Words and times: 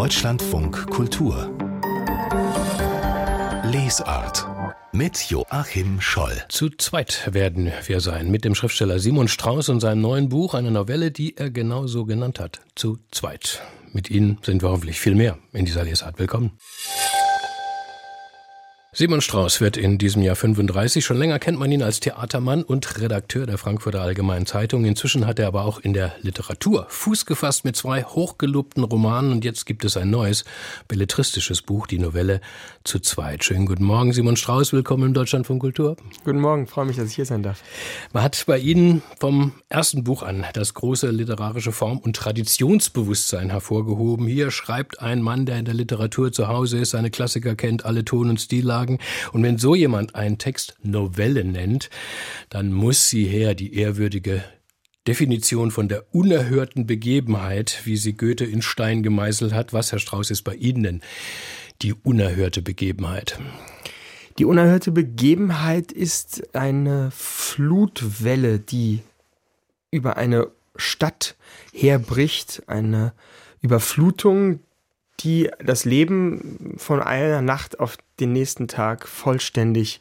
Deutschlandfunk 0.00 0.90
Kultur 0.90 1.50
Lesart 3.64 4.46
mit 4.92 5.28
Joachim 5.28 6.00
Scholl. 6.00 6.42
Zu 6.48 6.70
zweit 6.70 7.28
werden 7.34 7.70
wir 7.84 8.00
sein 8.00 8.30
mit 8.30 8.46
dem 8.46 8.54
Schriftsteller 8.54 8.98
Simon 8.98 9.28
Strauß 9.28 9.68
und 9.68 9.80
seinem 9.80 10.00
neuen 10.00 10.30
Buch, 10.30 10.54
eine 10.54 10.70
Novelle, 10.70 11.10
die 11.10 11.36
er 11.36 11.50
genau 11.50 11.86
so 11.86 12.06
genannt 12.06 12.40
hat. 12.40 12.60
Zu 12.74 12.96
zweit. 13.10 13.60
Mit 13.92 14.08
Ihnen 14.08 14.38
sind 14.40 14.62
wir 14.62 14.70
hoffentlich 14.70 14.98
viel 14.98 15.14
mehr 15.14 15.36
in 15.52 15.66
dieser 15.66 15.84
Lesart. 15.84 16.18
Willkommen. 16.18 16.52
Simon 18.92 19.20
Strauß 19.20 19.60
wird 19.60 19.76
in 19.76 19.98
diesem 19.98 20.20
Jahr 20.20 20.34
35. 20.34 21.04
Schon 21.04 21.16
länger 21.16 21.38
kennt 21.38 21.60
man 21.60 21.70
ihn 21.70 21.80
als 21.80 22.00
Theatermann 22.00 22.64
und 22.64 23.00
Redakteur 23.00 23.46
der 23.46 23.56
Frankfurter 23.56 24.02
Allgemeinen 24.02 24.46
Zeitung. 24.46 24.84
Inzwischen 24.84 25.28
hat 25.28 25.38
er 25.38 25.46
aber 25.46 25.64
auch 25.64 25.78
in 25.78 25.92
der 25.92 26.12
Literatur 26.22 26.86
Fuß 26.88 27.24
gefasst 27.24 27.64
mit 27.64 27.76
zwei 27.76 28.02
hochgelobten 28.02 28.82
Romanen 28.82 29.30
und 29.30 29.44
jetzt 29.44 29.64
gibt 29.64 29.84
es 29.84 29.96
ein 29.96 30.10
neues 30.10 30.44
belletristisches 30.88 31.62
Buch, 31.62 31.86
die 31.86 32.00
Novelle 32.00 32.40
zu 32.82 32.98
zweit. 32.98 33.44
Schönen 33.44 33.64
guten 33.66 33.84
Morgen, 33.84 34.12
Simon 34.12 34.34
Strauß. 34.34 34.72
Willkommen 34.72 35.04
im 35.04 35.14
Deutschland 35.14 35.46
von 35.46 35.60
Kultur. 35.60 35.94
Guten 36.24 36.40
Morgen, 36.40 36.66
freue 36.66 36.86
mich, 36.86 36.96
dass 36.96 37.10
ich 37.10 37.14
hier 37.14 37.26
sein 37.26 37.44
darf. 37.44 37.62
Man 38.12 38.24
hat 38.24 38.42
bei 38.48 38.58
Ihnen 38.58 39.02
vom 39.20 39.52
ersten 39.68 40.02
Buch 40.02 40.24
an 40.24 40.44
das 40.54 40.74
große 40.74 41.10
literarische 41.10 41.70
Form- 41.70 41.98
und 41.98 42.16
Traditionsbewusstsein 42.16 43.50
hervorgehoben. 43.50 44.26
Hier 44.26 44.50
schreibt 44.50 45.00
ein 45.00 45.22
Mann, 45.22 45.46
der 45.46 45.60
in 45.60 45.64
der 45.64 45.74
Literatur 45.74 46.32
zu 46.32 46.48
Hause 46.48 46.78
ist, 46.78 46.90
seine 46.90 47.10
Klassiker 47.10 47.54
kennt, 47.54 47.84
alle 47.84 48.04
Ton- 48.04 48.30
und 48.30 48.40
Stillagen 48.40 48.79
sagen. 48.80 48.98
Und 49.32 49.42
wenn 49.42 49.58
so 49.58 49.74
jemand 49.74 50.14
einen 50.14 50.38
Text 50.38 50.76
Novelle 50.82 51.44
nennt, 51.44 51.90
dann 52.48 52.72
muss 52.72 53.08
sie 53.08 53.24
her, 53.24 53.54
die 53.54 53.74
ehrwürdige 53.74 54.42
Definition 55.06 55.70
von 55.70 55.88
der 55.88 56.14
unerhörten 56.14 56.86
Begebenheit, 56.86 57.80
wie 57.84 57.96
sie 57.96 58.12
Goethe 58.14 58.44
in 58.44 58.62
Stein 58.62 59.02
gemeißelt 59.02 59.52
hat. 59.52 59.72
Was, 59.72 59.92
Herr 59.92 59.98
Strauß, 59.98 60.30
ist 60.30 60.42
bei 60.42 60.54
Ihnen 60.54 60.82
denn 60.82 61.00
die 61.82 61.94
unerhörte 61.94 62.62
Begebenheit? 62.62 63.38
Die 64.38 64.44
unerhörte 64.44 64.92
Begebenheit 64.92 65.92
ist 65.92 66.54
eine 66.54 67.10
Flutwelle, 67.12 68.58
die 68.58 69.00
über 69.90 70.16
eine 70.16 70.48
Stadt 70.76 71.36
herbricht, 71.72 72.62
eine 72.66 73.12
Überflutung, 73.60 74.60
die 75.20 75.50
das 75.64 75.84
Leben 75.84 76.74
von 76.76 77.00
einer 77.00 77.42
Nacht 77.42 77.80
auf 77.80 77.96
den 78.18 78.32
nächsten 78.32 78.68
Tag 78.68 79.06
vollständig 79.06 80.00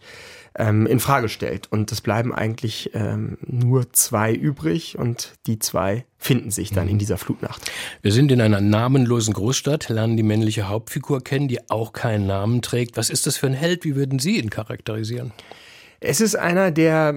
ähm, 0.55 0.87
in 0.87 0.99
Frage 0.99 1.29
stellt. 1.29 1.71
Und 1.71 1.91
es 1.91 2.01
bleiben 2.01 2.33
eigentlich 2.33 2.91
ähm, 2.93 3.37
nur 3.45 3.91
zwei 3.93 4.33
übrig 4.33 4.97
und 4.97 5.33
die 5.47 5.59
zwei 5.59 6.05
finden 6.17 6.51
sich 6.51 6.71
dann 6.71 6.85
mhm. 6.85 6.91
in 6.91 6.99
dieser 6.99 7.17
Flutnacht. 7.17 7.71
Wir 8.01 8.11
sind 8.11 8.31
in 8.31 8.41
einer 8.41 8.61
namenlosen 8.61 9.33
Großstadt, 9.33 9.89
lernen 9.89 10.17
die 10.17 10.23
männliche 10.23 10.67
Hauptfigur 10.67 11.23
kennen, 11.23 11.47
die 11.47 11.69
auch 11.69 11.93
keinen 11.93 12.27
Namen 12.27 12.61
trägt. 12.61 12.97
Was 12.97 13.09
ist 13.09 13.27
das 13.27 13.37
für 13.37 13.47
ein 13.47 13.53
Held? 13.53 13.85
Wie 13.85 13.95
würden 13.95 14.19
Sie 14.19 14.37
ihn 14.37 14.49
charakterisieren? 14.49 15.31
Es 16.01 16.21
ist 16.21 16.35
einer, 16.35 16.71
der 16.71 17.13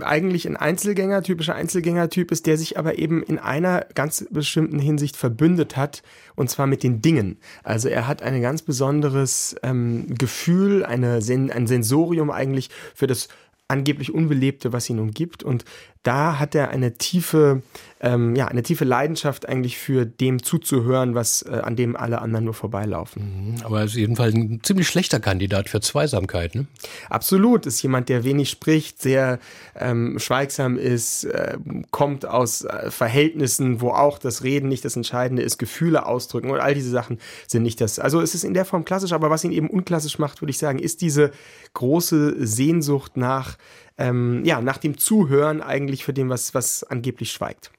eigentlich 0.00 0.46
ein 0.46 0.56
Einzelgänger, 0.56 1.22
typischer 1.22 1.54
Einzelgängertyp 1.54 2.30
ist, 2.30 2.46
der 2.46 2.56
sich 2.56 2.78
aber 2.78 2.98
eben 2.98 3.22
in 3.22 3.38
einer 3.38 3.86
ganz 3.94 4.26
bestimmten 4.30 4.78
Hinsicht 4.78 5.16
verbündet 5.16 5.76
hat, 5.76 6.02
und 6.34 6.50
zwar 6.50 6.66
mit 6.66 6.82
den 6.82 7.02
Dingen. 7.02 7.38
Also 7.62 7.88
er 7.88 8.06
hat 8.06 8.22
ein 8.22 8.40
ganz 8.42 8.62
besonderes 8.62 9.56
ähm, 9.62 10.06
Gefühl, 10.16 10.84
eine, 10.84 11.20
ein 11.20 11.66
Sensorium 11.66 12.30
eigentlich 12.30 12.70
für 12.94 13.06
das 13.06 13.28
angeblich 13.68 14.14
Unbelebte, 14.14 14.72
was 14.72 14.88
ihn 14.88 14.98
umgibt. 14.98 15.42
Und 15.42 15.64
da 16.06 16.38
hat 16.38 16.54
er 16.54 16.70
eine 16.70 16.94
tiefe, 16.94 17.62
ähm, 18.00 18.36
ja, 18.36 18.46
eine 18.46 18.62
tiefe 18.62 18.84
Leidenschaft 18.84 19.48
eigentlich 19.48 19.76
für 19.76 20.06
dem 20.06 20.40
zuzuhören, 20.40 21.16
was 21.16 21.42
äh, 21.42 21.60
an 21.64 21.74
dem 21.74 21.96
alle 21.96 22.22
anderen 22.22 22.44
nur 22.44 22.54
vorbeilaufen. 22.54 23.54
Mhm, 23.56 23.64
aber 23.64 23.80
er 23.80 23.84
ist 23.86 23.96
jedenfalls 23.96 24.34
ein 24.34 24.60
ziemlich 24.62 24.86
schlechter 24.86 25.18
Kandidat 25.18 25.68
für 25.68 25.80
Zweisamkeit, 25.80 26.54
ne? 26.54 26.66
Absolut, 27.10 27.66
ist 27.66 27.82
jemand, 27.82 28.08
der 28.08 28.22
wenig 28.22 28.50
spricht, 28.50 29.02
sehr 29.02 29.40
ähm, 29.74 30.18
schweigsam 30.20 30.78
ist, 30.78 31.24
äh, 31.24 31.56
kommt 31.90 32.24
aus 32.24 32.62
äh, 32.62 32.90
Verhältnissen, 32.92 33.80
wo 33.80 33.90
auch 33.90 34.18
das 34.18 34.44
Reden 34.44 34.68
nicht 34.68 34.84
das 34.84 34.94
Entscheidende 34.94 35.42
ist, 35.42 35.58
Gefühle 35.58 36.06
ausdrücken 36.06 36.50
und 36.50 36.60
all 36.60 36.74
diese 36.74 36.90
Sachen 36.90 37.18
sind 37.48 37.64
nicht 37.64 37.80
das. 37.80 37.98
Also 37.98 38.20
es 38.20 38.34
ist 38.34 38.44
in 38.44 38.54
der 38.54 38.64
Form 38.64 38.84
klassisch, 38.84 39.12
aber 39.12 39.30
was 39.30 39.42
ihn 39.42 39.52
eben 39.52 39.68
unklassisch 39.68 40.20
macht, 40.20 40.40
würde 40.40 40.50
ich 40.50 40.58
sagen, 40.58 40.78
ist 40.78 41.00
diese 41.00 41.32
große 41.74 42.46
Sehnsucht 42.46 43.16
nach 43.16 43.56
ähm, 43.98 44.44
ja, 44.44 44.60
nach 44.60 44.78
dem 44.78 44.98
Zuhören 44.98 45.62
eigentlich 45.62 46.04
für 46.04 46.12
dem, 46.12 46.28
was, 46.28 46.54
was 46.54 46.84
angeblich 46.84 47.32
schweigt. 47.32 47.70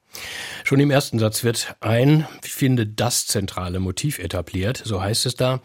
Schon 0.64 0.80
im 0.80 0.92
ersten 0.92 1.20
Satz 1.20 1.44
wird 1.44 1.76
ein, 1.80 2.28
ich 2.44 2.54
finde, 2.54 2.88
das 2.88 3.28
zentrale 3.28 3.80
Motiv 3.80 4.20
etabliert. 4.20 4.82
So 4.84 5.02
heißt 5.02 5.26
es 5.26 5.36
da. 5.36 5.62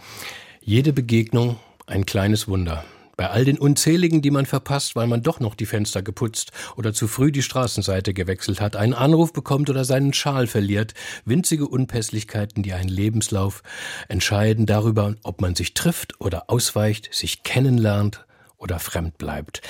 Jede 0.61 0.93
Begegnung 0.93 1.59
ein 1.87 2.07
kleines 2.07 2.49
Wunder. 2.49 2.85
Bei 3.17 3.29
all 3.31 3.45
den 3.45 3.59
unzähligen, 3.59 4.23
die 4.23 4.31
man 4.31 4.47
verpasst, 4.47 4.97
weil 4.97 5.07
man 5.07 5.23
doch 5.23 5.39
noch 5.39 5.55
die 5.55 5.67
Fenster 5.67 6.03
geputzt 6.03 6.51
oder 6.77 6.93
zu 6.93 7.07
früh 7.07 7.31
die 7.31 7.43
Straßenseite 7.43 8.15
gewechselt 8.15 8.61
hat, 8.61 8.75
einen 8.75 8.95
Anruf 8.95 9.33
bekommt 9.33 9.69
oder 9.69 9.84
seinen 9.84 10.13
Schal 10.13 10.47
verliert, 10.47 10.95
winzige 11.25 11.69
Unpässlichkeiten, 11.69 12.63
die 12.63 12.73
einen 12.73 12.89
Lebenslauf 12.89 13.63
entscheiden 14.09 14.67
darüber, 14.67 15.15
ob 15.25 15.41
man 15.41 15.55
sich 15.55 15.75
trifft 15.75 16.21
oder 16.21 16.49
ausweicht, 16.49 17.13
sich 17.13 17.43
kennenlernt 17.43 18.25
oder 18.62 18.78
fremd 18.78 19.19
bleibt. 19.19 19.61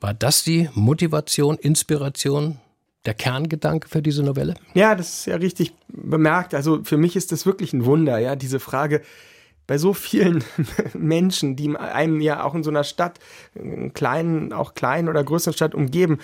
War 0.00 0.14
das 0.14 0.44
die 0.44 0.70
Motivation, 0.74 1.56
Inspiration 1.56 2.58
der 3.04 3.14
Kerngedanke 3.14 3.88
für 3.88 4.02
diese 4.02 4.22
Novelle? 4.22 4.54
Ja, 4.74 4.94
das 4.94 5.20
ist 5.20 5.26
ja 5.26 5.36
richtig 5.36 5.72
bemerkt. 5.88 6.54
Also 6.54 6.84
für 6.84 6.96
mich 6.96 7.16
ist 7.16 7.32
das 7.32 7.46
wirklich 7.46 7.72
ein 7.72 7.84
Wunder, 7.84 8.18
ja, 8.18 8.36
diese 8.36 8.60
Frage 8.60 9.02
bei 9.66 9.76
so 9.76 9.92
vielen 9.92 10.42
Menschen, 10.94 11.54
die 11.54 11.76
einem 11.76 12.20
ja 12.20 12.42
auch 12.42 12.54
in 12.54 12.64
so 12.64 12.70
einer 12.70 12.84
Stadt, 12.84 13.18
kleinen, 13.92 14.52
auch 14.52 14.74
kleinen 14.74 15.08
oder 15.08 15.22
größeren 15.22 15.52
Stadt 15.52 15.74
umgeben, 15.74 16.18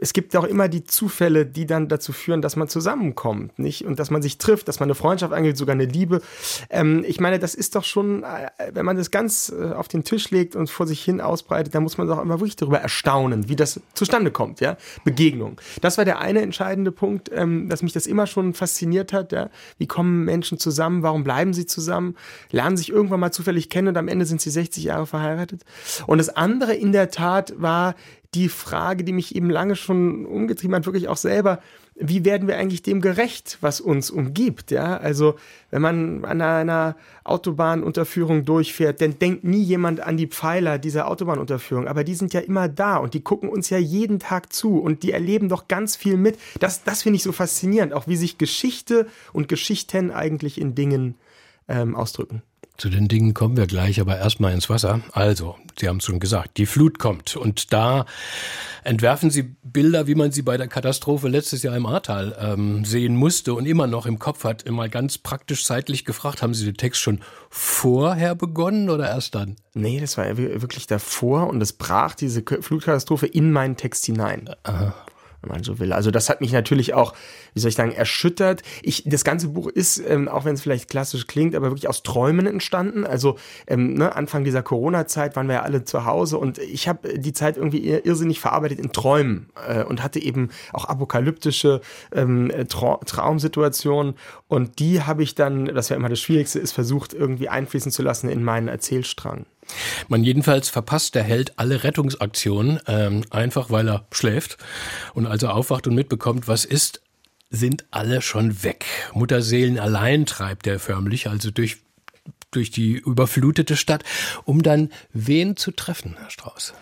es 0.00 0.12
gibt 0.12 0.34
auch 0.36 0.44
immer 0.44 0.68
die 0.68 0.84
Zufälle, 0.84 1.44
die 1.44 1.66
dann 1.66 1.88
dazu 1.88 2.12
führen, 2.12 2.42
dass 2.42 2.56
man 2.56 2.68
zusammenkommt, 2.68 3.58
nicht? 3.58 3.84
Und 3.84 3.98
dass 3.98 4.10
man 4.10 4.22
sich 4.22 4.38
trifft, 4.38 4.68
dass 4.68 4.80
man 4.80 4.86
eine 4.86 4.94
Freundschaft 4.94 5.32
angeht, 5.32 5.56
sogar 5.56 5.74
eine 5.74 5.84
Liebe. 5.84 6.22
Ähm, 6.70 7.04
ich 7.06 7.20
meine, 7.20 7.38
das 7.38 7.54
ist 7.54 7.74
doch 7.74 7.84
schon, 7.84 8.22
äh, 8.22 8.48
wenn 8.72 8.86
man 8.86 8.96
das 8.96 9.10
ganz 9.10 9.52
äh, 9.56 9.72
auf 9.72 9.88
den 9.88 10.04
Tisch 10.04 10.30
legt 10.30 10.56
und 10.56 10.70
vor 10.70 10.86
sich 10.86 11.02
hin 11.02 11.20
ausbreitet, 11.20 11.74
dann 11.74 11.82
muss 11.82 11.98
man 11.98 12.08
doch 12.08 12.20
immer 12.20 12.40
wirklich 12.40 12.56
darüber 12.56 12.78
erstaunen, 12.78 13.48
wie 13.48 13.56
das 13.56 13.80
zustande 13.94 14.30
kommt, 14.30 14.60
ja? 14.60 14.76
Begegnung. 15.04 15.60
Das 15.80 15.98
war 15.98 16.04
der 16.04 16.20
eine 16.20 16.40
entscheidende 16.40 16.92
Punkt, 16.92 17.30
ähm, 17.32 17.68
dass 17.68 17.82
mich 17.82 17.92
das 17.92 18.06
immer 18.06 18.26
schon 18.26 18.54
fasziniert 18.54 19.12
hat, 19.12 19.32
ja? 19.32 19.50
Wie 19.78 19.86
kommen 19.86 20.24
Menschen 20.24 20.58
zusammen? 20.58 21.02
Warum 21.02 21.22
bleiben 21.24 21.52
sie 21.52 21.66
zusammen? 21.66 22.16
Lernen 22.50 22.76
sich 22.76 22.90
irgendwann 22.90 23.20
mal 23.20 23.32
zufällig 23.32 23.68
kennen 23.68 23.88
und 23.88 23.96
am 23.98 24.08
Ende 24.08 24.24
sind 24.24 24.40
sie 24.40 24.50
60 24.50 24.84
Jahre 24.84 25.06
verheiratet. 25.06 25.64
Und 26.06 26.18
das 26.18 26.30
andere 26.30 26.74
in 26.74 26.92
der 26.92 27.10
Tat 27.10 27.52
war 27.56 27.94
die 28.34 28.48
Frage, 28.48 29.04
die 29.04 29.12
mich 29.12 29.36
eben 29.36 29.50
lange 29.50 29.76
schon 29.76 30.24
umgetrieben 30.24 30.74
hat, 30.74 30.86
wirklich 30.86 31.08
auch 31.08 31.16
selber, 31.16 31.60
wie 31.94 32.24
werden 32.24 32.48
wir 32.48 32.56
eigentlich 32.56 32.82
dem 32.82 33.02
gerecht, 33.02 33.58
was 33.60 33.80
uns 33.80 34.10
umgibt? 34.10 34.70
Ja, 34.70 34.96
also 34.96 35.34
wenn 35.70 35.82
man 35.82 36.24
an 36.24 36.40
einer 36.40 36.96
Autobahnunterführung 37.24 38.44
durchfährt, 38.46 39.02
dann 39.02 39.18
denkt 39.18 39.44
nie 39.44 39.62
jemand 39.62 40.00
an 40.00 40.16
die 40.16 40.26
Pfeiler 40.26 40.78
dieser 40.78 41.08
Autobahnunterführung, 41.08 41.86
aber 41.86 42.04
die 42.04 42.14
sind 42.14 42.32
ja 42.32 42.40
immer 42.40 42.68
da 42.68 42.96
und 42.96 43.12
die 43.12 43.22
gucken 43.22 43.50
uns 43.50 43.68
ja 43.68 43.78
jeden 43.78 44.18
Tag 44.18 44.52
zu 44.52 44.78
und 44.80 45.02
die 45.02 45.12
erleben 45.12 45.50
doch 45.50 45.68
ganz 45.68 45.96
viel 45.96 46.16
mit. 46.16 46.38
Das, 46.58 46.84
das 46.84 47.02
finde 47.02 47.16
ich 47.16 47.22
so 47.22 47.32
faszinierend, 47.32 47.92
auch 47.92 48.06
wie 48.06 48.16
sich 48.16 48.38
Geschichte 48.38 49.06
und 49.34 49.48
Geschichten 49.48 50.10
eigentlich 50.10 50.58
in 50.58 50.74
Dingen 50.74 51.16
ähm, 51.68 51.94
ausdrücken. 51.94 52.42
Zu 52.82 52.88
den 52.88 53.06
Dingen 53.06 53.32
kommen 53.32 53.56
wir 53.56 53.68
gleich, 53.68 54.00
aber 54.00 54.18
erstmal 54.18 54.52
ins 54.52 54.68
Wasser. 54.68 55.02
Also, 55.12 55.54
Sie 55.78 55.88
haben 55.88 55.98
es 55.98 56.04
schon 56.04 56.18
gesagt, 56.18 56.56
die 56.56 56.66
Flut 56.66 56.98
kommt. 56.98 57.36
Und 57.36 57.72
da 57.72 58.06
entwerfen 58.82 59.30
Sie 59.30 59.54
Bilder, 59.62 60.08
wie 60.08 60.16
man 60.16 60.32
sie 60.32 60.42
bei 60.42 60.56
der 60.56 60.66
Katastrophe 60.66 61.28
letztes 61.28 61.62
Jahr 61.62 61.76
im 61.76 61.86
Ahrtal 61.86 62.36
ähm, 62.40 62.84
sehen 62.84 63.14
musste 63.14 63.54
und 63.54 63.66
immer 63.66 63.86
noch 63.86 64.04
im 64.04 64.18
Kopf 64.18 64.42
hat. 64.42 64.64
Immer 64.64 64.88
ganz 64.88 65.16
praktisch 65.16 65.64
zeitlich 65.64 66.04
gefragt, 66.04 66.42
haben 66.42 66.54
Sie 66.54 66.64
den 66.64 66.76
Text 66.76 67.00
schon 67.00 67.20
vorher 67.50 68.34
begonnen 68.34 68.90
oder 68.90 69.08
erst 69.08 69.36
dann? 69.36 69.54
Nee, 69.74 70.00
das 70.00 70.18
war 70.18 70.36
wirklich 70.36 70.88
davor 70.88 71.46
und 71.46 71.62
es 71.62 71.74
brach 71.74 72.16
diese 72.16 72.42
Flutkatastrophe 72.42 73.28
in 73.28 73.52
meinen 73.52 73.76
Text 73.76 74.06
hinein. 74.06 74.50
Aha 74.64 74.92
wenn 75.42 75.50
man 75.50 75.62
so 75.64 75.78
will. 75.78 75.92
Also 75.92 76.10
das 76.10 76.28
hat 76.28 76.40
mich 76.40 76.52
natürlich 76.52 76.94
auch, 76.94 77.14
wie 77.54 77.60
soll 77.60 77.68
ich 77.68 77.74
sagen, 77.74 77.92
erschüttert. 77.92 78.62
Ich, 78.82 79.02
das 79.06 79.24
ganze 79.24 79.48
Buch 79.48 79.68
ist, 79.68 79.98
ähm, 79.98 80.28
auch 80.28 80.44
wenn 80.44 80.54
es 80.54 80.62
vielleicht 80.62 80.88
klassisch 80.88 81.26
klingt, 81.26 81.54
aber 81.54 81.68
wirklich 81.68 81.88
aus 81.88 82.02
Träumen 82.02 82.46
entstanden. 82.46 83.04
Also 83.04 83.36
ähm, 83.66 83.94
ne, 83.94 84.14
Anfang 84.14 84.44
dieser 84.44 84.62
Corona-Zeit 84.62 85.36
waren 85.36 85.48
wir 85.48 85.56
ja 85.56 85.62
alle 85.62 85.84
zu 85.84 86.04
Hause 86.06 86.38
und 86.38 86.58
ich 86.58 86.88
habe 86.88 87.18
die 87.18 87.32
Zeit 87.32 87.56
irgendwie 87.56 87.88
irrsinnig 87.88 88.40
verarbeitet 88.40 88.78
in 88.78 88.92
Träumen 88.92 89.48
äh, 89.66 89.82
und 89.82 90.02
hatte 90.02 90.20
eben 90.20 90.50
auch 90.72 90.84
apokalyptische 90.84 91.80
ähm, 92.12 92.50
Tra 92.68 92.98
Traumsituationen 93.04 94.14
und 94.48 94.78
die 94.78 95.02
habe 95.02 95.22
ich 95.22 95.34
dann, 95.34 95.66
das 95.66 95.88
ja 95.88 95.96
immer 95.96 96.08
das 96.08 96.20
Schwierigste 96.20 96.58
ist, 96.58 96.72
versucht 96.72 97.14
irgendwie 97.14 97.48
einfließen 97.48 97.90
zu 97.90 98.02
lassen 98.02 98.28
in 98.28 98.44
meinen 98.44 98.68
Erzählstrang. 98.68 99.46
Man 100.08 100.24
jedenfalls 100.24 100.68
verpasst 100.68 101.14
der 101.14 101.22
Held 101.22 101.58
alle 101.58 101.84
Rettungsaktionen, 101.84 102.80
ähm, 102.86 103.24
einfach 103.30 103.70
weil 103.70 103.88
er 103.88 104.06
schläft 104.12 104.58
und 105.14 105.26
also 105.26 105.48
aufwacht 105.48 105.86
und 105.86 105.94
mitbekommt, 105.94 106.48
was 106.48 106.64
ist 106.64 107.00
sind 107.52 107.84
alle 107.90 108.22
schon 108.22 108.62
weg. 108.62 108.86
Mutterseelen 109.12 109.78
allein 109.78 110.24
treibt 110.26 110.66
er 110.66 110.80
förmlich, 110.80 111.28
also 111.28 111.50
durch, 111.50 111.82
durch 112.50 112.70
die 112.70 112.94
überflutete 112.94 113.76
Stadt, 113.76 114.04
um 114.44 114.62
dann 114.62 114.90
wen 115.12 115.56
zu 115.56 115.70
treffen, 115.70 116.16
Herr 116.18 116.30
Strauß? 116.30 116.72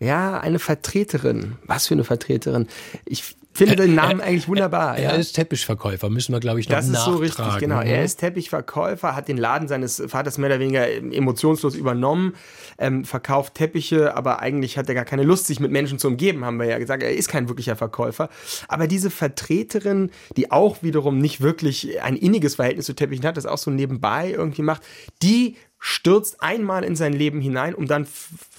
Ja, 0.00 0.40
eine 0.40 0.58
Vertreterin. 0.58 1.56
Was 1.64 1.86
für 1.86 1.94
eine 1.94 2.04
Vertreterin? 2.04 2.66
Ich 3.06 3.36
finde 3.56 3.76
den 3.76 3.94
Namen 3.94 4.20
eigentlich 4.20 4.48
wunderbar. 4.48 4.96
Er, 4.96 5.04
er 5.04 5.14
ja. 5.14 5.16
ist 5.16 5.32
Teppichverkäufer, 5.32 6.10
müssen 6.10 6.32
wir, 6.32 6.40
glaube 6.40 6.60
ich, 6.60 6.68
noch 6.68 6.76
Das 6.76 6.88
ist 6.88 7.04
so 7.04 7.16
richtig, 7.16 7.58
genau. 7.58 7.80
Er 7.80 8.04
ist 8.04 8.16
Teppichverkäufer, 8.16 9.16
hat 9.16 9.28
den 9.28 9.36
Laden 9.36 9.68
seines 9.68 10.02
Vaters 10.06 10.38
mehr 10.38 10.50
oder 10.50 10.60
weniger 10.60 10.88
emotionslos 10.88 11.74
übernommen, 11.74 12.34
ähm, 12.78 13.04
verkauft 13.04 13.54
Teppiche, 13.54 14.16
aber 14.16 14.40
eigentlich 14.40 14.78
hat 14.78 14.88
er 14.88 14.94
gar 14.94 15.04
keine 15.04 15.22
Lust, 15.22 15.46
sich 15.46 15.60
mit 15.60 15.70
Menschen 15.70 15.98
zu 15.98 16.08
umgeben, 16.08 16.44
haben 16.44 16.58
wir 16.58 16.66
ja 16.66 16.78
gesagt. 16.78 17.02
Er 17.02 17.14
ist 17.14 17.28
kein 17.28 17.48
wirklicher 17.48 17.76
Verkäufer. 17.76 18.28
Aber 18.68 18.86
diese 18.86 19.10
Vertreterin, 19.10 20.10
die 20.36 20.50
auch 20.50 20.82
wiederum 20.82 21.18
nicht 21.18 21.40
wirklich 21.40 22.02
ein 22.02 22.16
inniges 22.16 22.56
Verhältnis 22.56 22.86
zu 22.86 22.94
Teppichen 22.94 23.24
hat, 23.26 23.36
das 23.36 23.46
auch 23.46 23.58
so 23.58 23.70
nebenbei 23.70 24.30
irgendwie 24.30 24.62
macht, 24.62 24.82
die 25.22 25.56
stürzt 25.78 26.42
einmal 26.42 26.84
in 26.84 26.96
sein 26.96 27.12
Leben 27.12 27.40
hinein, 27.40 27.74
um 27.74 27.86
dann 27.86 28.06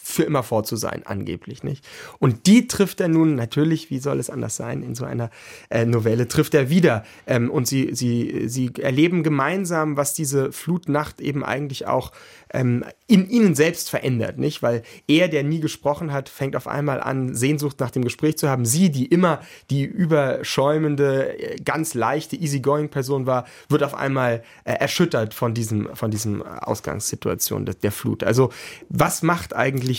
für 0.08 0.24
immer 0.24 0.42
fort 0.42 0.68
zu 0.68 0.78
sein, 0.78 1.02
angeblich 1.06 1.64
nicht. 1.64 1.86
Und 2.20 2.48
die 2.48 2.68
trifft 2.68 3.02
er 3.02 3.10
nun 3.10 3.36
natürlich, 3.36 3.90
wie 3.90 4.00
soll 4.00 4.20
es 4.20 4.30
anders 4.30 4.56
sein, 4.56 4.82
in 4.82 4.96
so 4.96 5.04
einer 5.04 5.30
äh, 5.70 5.86
Novelle 5.86 6.28
trifft 6.28 6.54
er 6.54 6.70
wieder 6.70 7.04
ähm, 7.26 7.52
und 7.52 7.68
sie 7.68 7.90
sie 7.94 8.48
sie 8.48 8.72
erleben 8.80 9.24
gemeinsam, 9.24 9.98
was 9.98 10.14
diese 10.14 10.52
Flutnacht 10.52 11.20
eben 11.20 11.44
eigentlich 11.44 11.88
auch 11.88 12.12
ähm, 12.54 12.86
in 13.08 13.30
ihnen 13.30 13.56
selbst 13.56 13.90
verändert, 13.90 14.38
nicht? 14.38 14.62
Weil 14.62 14.84
er, 15.08 15.28
der 15.28 15.44
nie 15.44 15.60
gesprochen 15.60 16.12
hat, 16.12 16.30
fängt 16.30 16.56
auf 16.56 16.68
einmal 16.68 17.02
an, 17.02 17.36
Sehnsucht 17.36 17.80
nach 17.80 17.92
dem 17.92 18.04
Gespräch 18.04 18.38
zu 18.38 18.50
haben. 18.50 18.66
Sie, 18.66 18.90
die 18.90 19.06
immer 19.06 19.42
die 19.70 19.84
überschäumende, 19.84 21.38
äh, 21.38 21.56
ganz 21.58 21.94
leichte, 21.94 22.36
easygoing 22.36 22.90
Person 22.90 23.26
war, 23.26 23.46
wird 23.70 23.84
auf 23.84 23.96
einmal 23.96 24.44
äh, 24.64 24.74
erschüttert 24.74 25.34
von 25.34 25.54
diesem, 25.54 25.96
von 25.96 26.12
diesem 26.12 26.42
Ausgangssituation 26.42 27.66
der, 27.66 27.76
der 27.76 27.92
Flut. 27.92 28.24
Also, 28.24 28.52
was 28.90 29.24
macht 29.24 29.56
eigentlich 29.56 29.97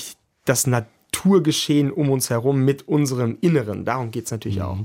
das 0.48 0.66
Natur 0.66 0.97
Naturgeschehen 1.18 1.90
um 1.90 2.10
uns 2.10 2.30
herum 2.30 2.64
mit 2.64 2.86
unserem 2.86 3.38
Inneren. 3.40 3.84
Darum 3.84 4.10
geht's 4.10 4.30
natürlich 4.30 4.58
mhm. 4.58 4.62
auch. 4.62 4.78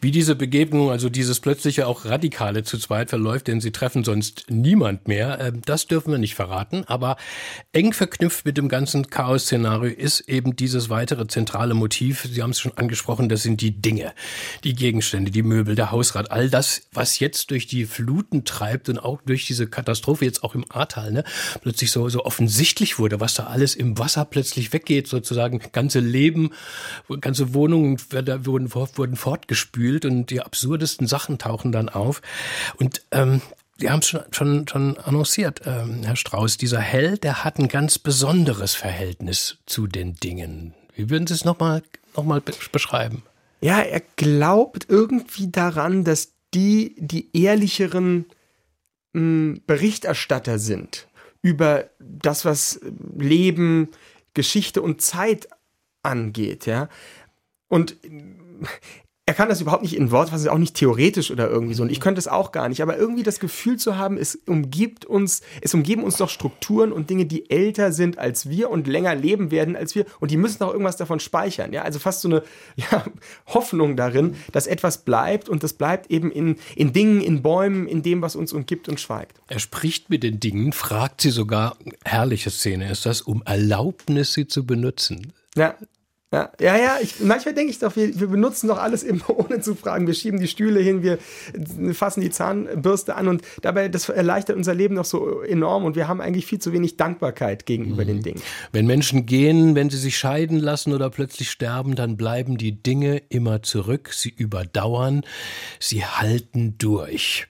Wie 0.00 0.10
diese 0.10 0.34
Begegnung, 0.34 0.90
also 0.90 1.10
dieses 1.10 1.40
plötzliche 1.40 1.86
auch 1.86 2.06
radikale 2.06 2.62
zu 2.62 2.78
zweit 2.78 3.10
verläuft, 3.10 3.48
denn 3.48 3.60
sie 3.60 3.70
treffen 3.70 4.02
sonst 4.02 4.46
niemand 4.48 5.08
mehr, 5.08 5.38
ähm, 5.40 5.60
das 5.64 5.86
dürfen 5.86 6.12
wir 6.12 6.18
nicht 6.18 6.34
verraten. 6.34 6.84
Aber 6.86 7.16
eng 7.72 7.92
verknüpft 7.92 8.46
mit 8.46 8.56
dem 8.56 8.68
ganzen 8.68 9.10
Chaos-Szenario 9.10 9.92
ist 9.92 10.20
eben 10.20 10.56
dieses 10.56 10.88
weitere 10.88 11.26
zentrale 11.26 11.74
Motiv. 11.74 12.26
Sie 12.30 12.42
haben 12.42 12.50
es 12.50 12.60
schon 12.60 12.76
angesprochen, 12.76 13.28
das 13.28 13.42
sind 13.42 13.60
die 13.60 13.82
Dinge, 13.82 14.12
die 14.64 14.74
Gegenstände, 14.74 15.30
die 15.30 15.42
Möbel, 15.42 15.74
der 15.74 15.90
Hausrat, 15.90 16.30
all 16.30 16.48
das, 16.48 16.88
was 16.92 17.18
jetzt 17.18 17.50
durch 17.50 17.66
die 17.66 17.84
Fluten 17.84 18.44
treibt 18.44 18.88
und 18.88 18.98
auch 18.98 19.20
durch 19.22 19.46
diese 19.46 19.66
Katastrophe 19.66 20.24
jetzt 20.24 20.44
auch 20.44 20.54
im 20.54 20.64
Ahrtal, 20.70 21.12
ne, 21.12 21.24
plötzlich 21.60 21.90
so, 21.90 22.08
so 22.08 22.24
offensichtlich 22.24 22.98
wurde, 22.98 23.20
was 23.20 23.34
da 23.34 23.44
alles 23.44 23.74
im 23.74 23.98
Wasser 23.98 24.24
plötzlich 24.24 24.72
weggeht, 24.72 25.08
sozusagen 25.08 25.60
ganze 25.74 26.00
Leben, 26.00 26.52
ganze 27.20 27.52
Wohnungen 27.52 28.00
wurden, 28.10 28.74
wurden 28.74 29.16
fortgespült 29.16 30.06
und 30.06 30.30
die 30.30 30.40
absurdesten 30.40 31.06
Sachen 31.06 31.36
tauchen 31.38 31.70
dann 31.70 31.90
auf. 31.90 32.22
Und 32.78 33.02
ähm, 33.10 33.42
Sie 33.76 33.90
haben 33.90 34.00
es 34.00 34.08
schon, 34.08 34.22
schon, 34.30 34.68
schon 34.68 34.98
annonciert, 34.98 35.62
ähm, 35.66 36.04
Herr 36.04 36.16
Strauß. 36.16 36.58
Dieser 36.58 36.80
Held, 36.80 37.24
der 37.24 37.42
hat 37.42 37.58
ein 37.58 37.68
ganz 37.68 37.98
besonderes 37.98 38.74
Verhältnis 38.74 39.58
zu 39.66 39.88
den 39.88 40.14
Dingen. 40.14 40.74
Wie 40.94 41.10
würden 41.10 41.26
Sie 41.26 41.34
es 41.34 41.44
nochmal 41.44 41.82
noch 42.16 42.24
mal 42.24 42.40
beschreiben? 42.40 43.24
Ja, 43.60 43.80
er 43.80 44.02
glaubt 44.16 44.86
irgendwie 44.88 45.50
daran, 45.50 46.04
dass 46.04 46.34
die 46.54 46.94
die 46.98 47.36
ehrlicheren 47.36 48.26
mh, 49.12 49.20
hm, 49.20 49.62
Berichterstatter 49.66 50.58
sind 50.58 51.08
über 51.42 51.90
das, 51.98 52.44
was 52.44 52.80
Leben, 53.16 53.88
Geschichte 54.34 54.82
und 54.82 55.02
Zeit 55.02 55.48
angeht, 56.04 56.66
ja. 56.66 56.88
Und 57.68 57.96
er 59.26 59.32
kann 59.32 59.48
das 59.48 59.62
überhaupt 59.62 59.82
nicht 59.82 59.96
in 59.96 60.10
Wort 60.10 60.28
fassen, 60.28 60.50
auch 60.50 60.58
nicht 60.58 60.74
theoretisch 60.74 61.30
oder 61.30 61.48
irgendwie 61.48 61.72
so. 61.72 61.82
Und 61.82 61.90
ich 61.90 61.98
könnte 61.98 62.18
es 62.18 62.28
auch 62.28 62.52
gar 62.52 62.68
nicht. 62.68 62.82
Aber 62.82 62.98
irgendwie 62.98 63.22
das 63.22 63.40
Gefühl 63.40 63.78
zu 63.78 63.96
haben, 63.96 64.18
es 64.18 64.34
umgibt 64.46 65.06
uns, 65.06 65.40
es 65.62 65.72
umgeben 65.72 66.04
uns 66.04 66.18
doch 66.18 66.28
Strukturen 66.28 66.92
und 66.92 67.08
Dinge, 67.08 67.24
die 67.24 67.48
älter 67.48 67.90
sind 67.90 68.18
als 68.18 68.50
wir 68.50 68.68
und 68.68 68.86
länger 68.86 69.14
leben 69.14 69.50
werden 69.50 69.76
als 69.76 69.94
wir. 69.94 70.04
Und 70.20 70.30
die 70.30 70.36
müssen 70.36 70.62
auch 70.62 70.72
irgendwas 70.72 70.98
davon 70.98 71.20
speichern. 71.20 71.72
Ja, 71.72 71.82
also 71.82 71.98
fast 71.98 72.20
so 72.20 72.28
eine 72.28 72.42
ja, 72.76 73.02
Hoffnung 73.46 73.96
darin, 73.96 74.36
dass 74.52 74.66
etwas 74.66 75.04
bleibt 75.04 75.48
und 75.48 75.62
das 75.62 75.72
bleibt 75.72 76.10
eben 76.10 76.30
in, 76.30 76.56
in 76.76 76.92
Dingen, 76.92 77.22
in 77.22 77.40
Bäumen, 77.40 77.86
in 77.86 78.02
dem, 78.02 78.20
was 78.20 78.36
uns 78.36 78.52
umgibt 78.52 78.90
und 78.90 79.00
schweigt. 79.00 79.40
Er 79.48 79.58
spricht 79.58 80.10
mit 80.10 80.22
den 80.22 80.38
Dingen, 80.38 80.74
fragt 80.74 81.22
sie 81.22 81.30
sogar, 81.30 81.78
herrliche 82.04 82.50
Szene 82.50 82.90
ist 82.90 83.06
das, 83.06 83.22
um 83.22 83.42
Erlaubnis, 83.46 84.34
sie 84.34 84.46
zu 84.46 84.66
benutzen. 84.66 85.32
Ja, 85.56 85.76
ja, 86.32 86.50
ja, 86.60 86.76
ja 86.76 86.96
ich, 87.00 87.20
manchmal 87.20 87.54
denke 87.54 87.70
ich 87.70 87.78
doch, 87.78 87.94
wir, 87.94 88.18
wir 88.18 88.26
benutzen 88.26 88.68
doch 88.68 88.78
alles 88.78 89.02
immer 89.02 89.30
ohne 89.38 89.60
zu 89.60 89.74
fragen. 89.74 90.06
Wir 90.06 90.14
schieben 90.14 90.40
die 90.40 90.48
Stühle 90.48 90.80
hin, 90.80 91.02
wir 91.02 91.18
fassen 91.94 92.20
die 92.20 92.30
Zahnbürste 92.30 93.14
an 93.14 93.28
und 93.28 93.42
dabei, 93.62 93.88
das 93.88 94.08
erleichtert 94.08 94.56
unser 94.56 94.74
Leben 94.74 94.96
doch 94.96 95.04
so 95.04 95.42
enorm 95.42 95.84
und 95.84 95.96
wir 95.96 96.08
haben 96.08 96.20
eigentlich 96.20 96.46
viel 96.46 96.58
zu 96.58 96.72
wenig 96.72 96.96
Dankbarkeit 96.96 97.66
gegenüber 97.66 98.02
mhm. 98.02 98.08
den 98.08 98.22
Dingen. 98.22 98.42
Wenn 98.72 98.86
Menschen 98.86 99.26
gehen, 99.26 99.74
wenn 99.74 99.90
sie 99.90 99.98
sich 99.98 100.18
scheiden 100.18 100.58
lassen 100.58 100.92
oder 100.92 101.10
plötzlich 101.10 101.50
sterben, 101.50 101.94
dann 101.94 102.16
bleiben 102.16 102.58
die 102.58 102.82
Dinge 102.82 103.22
immer 103.28 103.62
zurück, 103.62 104.10
sie 104.12 104.30
überdauern, 104.30 105.22
sie 105.78 106.04
halten 106.04 106.76
durch. 106.78 107.46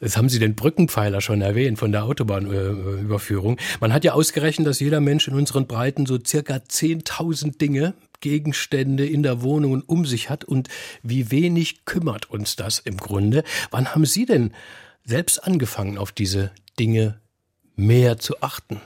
Das 0.00 0.16
haben 0.16 0.28
Sie 0.28 0.38
den 0.38 0.54
Brückenpfeiler 0.54 1.20
schon 1.20 1.40
erwähnt 1.40 1.78
von 1.78 1.92
der 1.92 2.04
Autobahnüberführung. 2.04 3.58
Man 3.80 3.92
hat 3.92 4.04
ja 4.04 4.12
ausgerechnet, 4.12 4.66
dass 4.66 4.80
jeder 4.80 5.00
Mensch 5.00 5.28
in 5.28 5.34
unseren 5.34 5.66
Breiten 5.66 6.06
so 6.06 6.18
circa 6.24 6.56
10.000 6.56 7.58
Dinge 7.58 7.94
Gegenstände 8.24 9.06
in 9.06 9.22
der 9.22 9.42
Wohnung 9.42 9.82
um 9.82 10.06
sich 10.06 10.30
hat 10.30 10.44
und 10.44 10.68
wie 11.02 11.30
wenig 11.30 11.84
kümmert 11.84 12.30
uns 12.30 12.56
das 12.56 12.78
im 12.78 12.96
Grunde. 12.96 13.44
Wann 13.70 13.94
haben 13.94 14.06
Sie 14.06 14.24
denn 14.24 14.54
selbst 15.04 15.44
angefangen, 15.44 15.98
auf 15.98 16.10
diese 16.10 16.50
Dinge 16.78 17.20
mehr 17.76 18.16
zu 18.16 18.40
achten? 18.40 18.80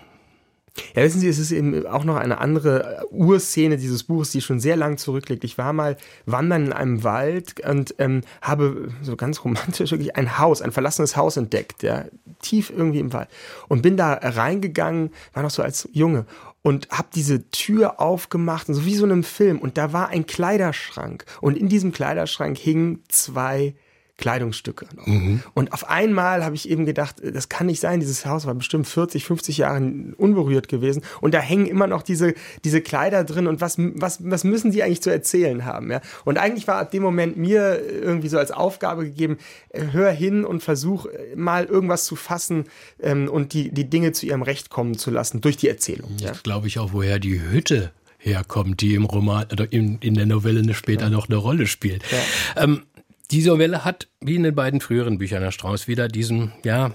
Ja, 0.95 1.03
wissen 1.03 1.21
Sie, 1.21 1.29
es 1.29 1.39
ist 1.39 1.53
eben 1.53 1.87
auch 1.87 2.05
noch 2.05 2.17
eine 2.17 2.39
andere 2.39 3.07
Urszene 3.11 3.77
dieses 3.77 4.05
Buches, 4.05 4.31
die 4.31 4.41
schon 4.41 4.61
sehr 4.61 4.77
lang 4.77 4.99
zurückliegt. 4.99 5.45
Ich 5.45 5.59
war 5.59 5.73
mal 5.73 5.97
wandern 6.27 6.67
in 6.67 6.73
einem 6.73 7.05
Wald 7.05 7.61
und 7.67 7.95
ähm, 7.99 8.23
habe 8.43 8.89
so 9.03 9.17
ganz 9.17 9.45
romantisch 9.45 9.91
wirklich 9.91 10.17
ein 10.17 10.39
Haus, 10.39 10.63
ein 10.63 10.73
verlassenes 10.73 11.17
Haus 11.17 11.37
entdeckt, 11.37 11.83
ja, 11.83 12.05
tief 12.41 12.71
irgendwie 12.71 13.01
im 13.01 13.13
Wald. 13.13 13.29
Und 13.69 13.83
bin 13.83 13.97
da 13.97 14.15
reingegangen, 14.15 15.11
war 15.33 15.43
noch 15.43 15.51
so 15.51 15.63
als 15.63 15.89
Junge 15.93 16.27
und 16.63 16.89
habe 16.91 17.09
diese 17.15 17.49
Tür 17.51 18.01
aufgemacht, 18.01 18.67
so 18.67 18.85
wie 18.85 18.95
so 18.95 19.05
in 19.05 19.13
einem 19.13 19.25
Film. 19.25 19.59
Und 19.59 19.79
da 19.79 19.93
war 19.93 20.09
ein 20.09 20.27
Kleiderschrank. 20.27 21.25
Und 21.41 21.57
in 21.57 21.69
diesem 21.69 21.93
Kleiderschrank 21.93 22.59
hingen 22.59 23.03
zwei 23.09 23.75
Kleidungsstücke. 24.19 24.87
Mhm. 25.07 25.43
Und 25.55 25.73
auf 25.73 25.89
einmal 25.89 26.45
habe 26.45 26.57
ich 26.57 26.69
eben 26.69 26.85
gedacht, 26.85 27.17
das 27.23 27.49
kann 27.49 27.67
nicht 27.67 27.81
sein, 27.81 28.01
dieses 28.01 28.27
Haus 28.27 28.47
war 28.47 28.55
bestimmt 28.55 28.87
40, 28.87 29.25
50 29.25 29.59
Jahre 29.59 29.81
unberührt 30.17 30.69
gewesen 30.69 31.03
und 31.21 31.35
da 31.35 31.39
hängen 31.39 31.67
immer 31.67 31.87
noch 31.87 32.03
diese, 32.03 32.35
diese 32.65 32.81
Kleider 32.81 33.23
drin 33.25 33.47
und 33.47 33.61
was, 33.61 33.77
was, 33.79 34.19
was 34.29 34.43
müssen 34.43 34.73
die 34.73 34.83
eigentlich 34.83 35.03
zu 35.03 35.11
erzählen 35.11 35.65
haben? 35.65 35.91
Ja? 35.91 36.01
Und 36.25 36.37
eigentlich 36.37 36.67
war 36.67 36.81
ab 36.81 36.91
dem 36.91 37.03
Moment 37.03 37.37
mir 37.37 37.81
irgendwie 37.81 38.29
so 38.29 38.39
als 38.39 38.51
Aufgabe 38.51 39.05
gegeben, 39.05 39.39
äh, 39.71 39.85
hör 39.93 40.11
hin 40.11 40.45
und 40.45 40.65
versuch 40.65 41.07
äh, 41.07 41.37
mal 41.37 41.67
irgendwas 41.67 42.05
zu 42.05 42.17
fassen 42.17 42.65
ähm, 43.01 43.29
und 43.29 43.53
die, 43.53 43.71
die 43.71 43.89
Dinge 43.89 44.13
zu 44.13 44.27
ihrem 44.27 44.43
Recht 44.43 44.69
kommen 44.69 44.99
zu 44.99 45.13
lassen 45.13 45.41
durch 45.41 45.57
die 45.57 45.69
Erzählung. 45.69 46.11
Ja? 46.19 46.33
glaube 46.43 46.67
ich 46.67 46.81
auch, 46.81 46.93
woher 46.93 47.21
die 47.21 47.41
Hütte 47.41 47.93
herkommt, 48.19 48.81
die 48.81 48.95
im 48.95 49.05
Roman 49.05 49.47
oder 49.53 49.73
in, 49.73 49.99
in 50.01 50.15
der 50.15 50.27
Novelle 50.27 50.75
später 50.75 51.05
ja. 51.05 51.11
noch 51.11 51.29
eine 51.29 51.37
Rolle 51.37 51.69
spielt. 51.69 52.03
Ja. 52.11 52.65
Ähm, 52.65 52.83
diese 53.31 53.51
Novelle 53.51 53.85
hat, 53.85 54.09
wie 54.21 54.37
in 54.37 54.43
den 54.43 54.55
beiden 54.55 54.81
früheren 54.81 55.19
Büchern 55.19 55.43
Herr 55.43 55.53
Strauß, 55.53 55.89
wieder 55.89 56.09
diesen, 56.09 56.53
ja, 56.65 56.93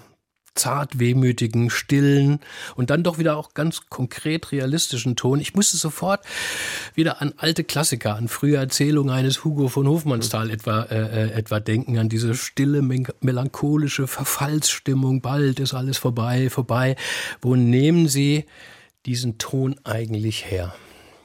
zart 0.55 0.99
wehmütigen, 0.99 1.69
stillen 1.69 2.39
und 2.75 2.89
dann 2.89 3.03
doch 3.03 3.17
wieder 3.17 3.37
auch 3.37 3.53
ganz 3.53 3.89
konkret 3.89 4.51
realistischen 4.51 5.15
Ton. 5.15 5.39
Ich 5.39 5.55
musste 5.55 5.77
sofort 5.77 6.23
wieder 6.93 7.21
an 7.21 7.33
alte 7.37 7.63
Klassiker, 7.63 8.15
an 8.15 8.27
frühe 8.27 8.57
Erzählungen 8.57 9.13
eines 9.13 9.43
Hugo 9.43 9.67
von 9.67 9.87
Hofmannsthal 9.87 10.51
etwa, 10.51 10.83
äh, 10.83 11.29
äh 11.29 11.31
etwa 11.31 11.59
denken, 11.59 11.97
an 11.97 12.09
diese 12.09 12.35
stille, 12.35 12.81
melancholische 12.81 14.07
Verfallsstimmung. 14.07 15.21
Bald 15.21 15.59
ist 15.59 15.73
alles 15.73 15.97
vorbei, 15.97 16.49
vorbei. 16.49 16.95
Wo 17.41 17.55
nehmen 17.55 18.07
Sie 18.07 18.45
diesen 19.05 19.37
Ton 19.37 19.75
eigentlich 19.83 20.45
her? 20.51 20.73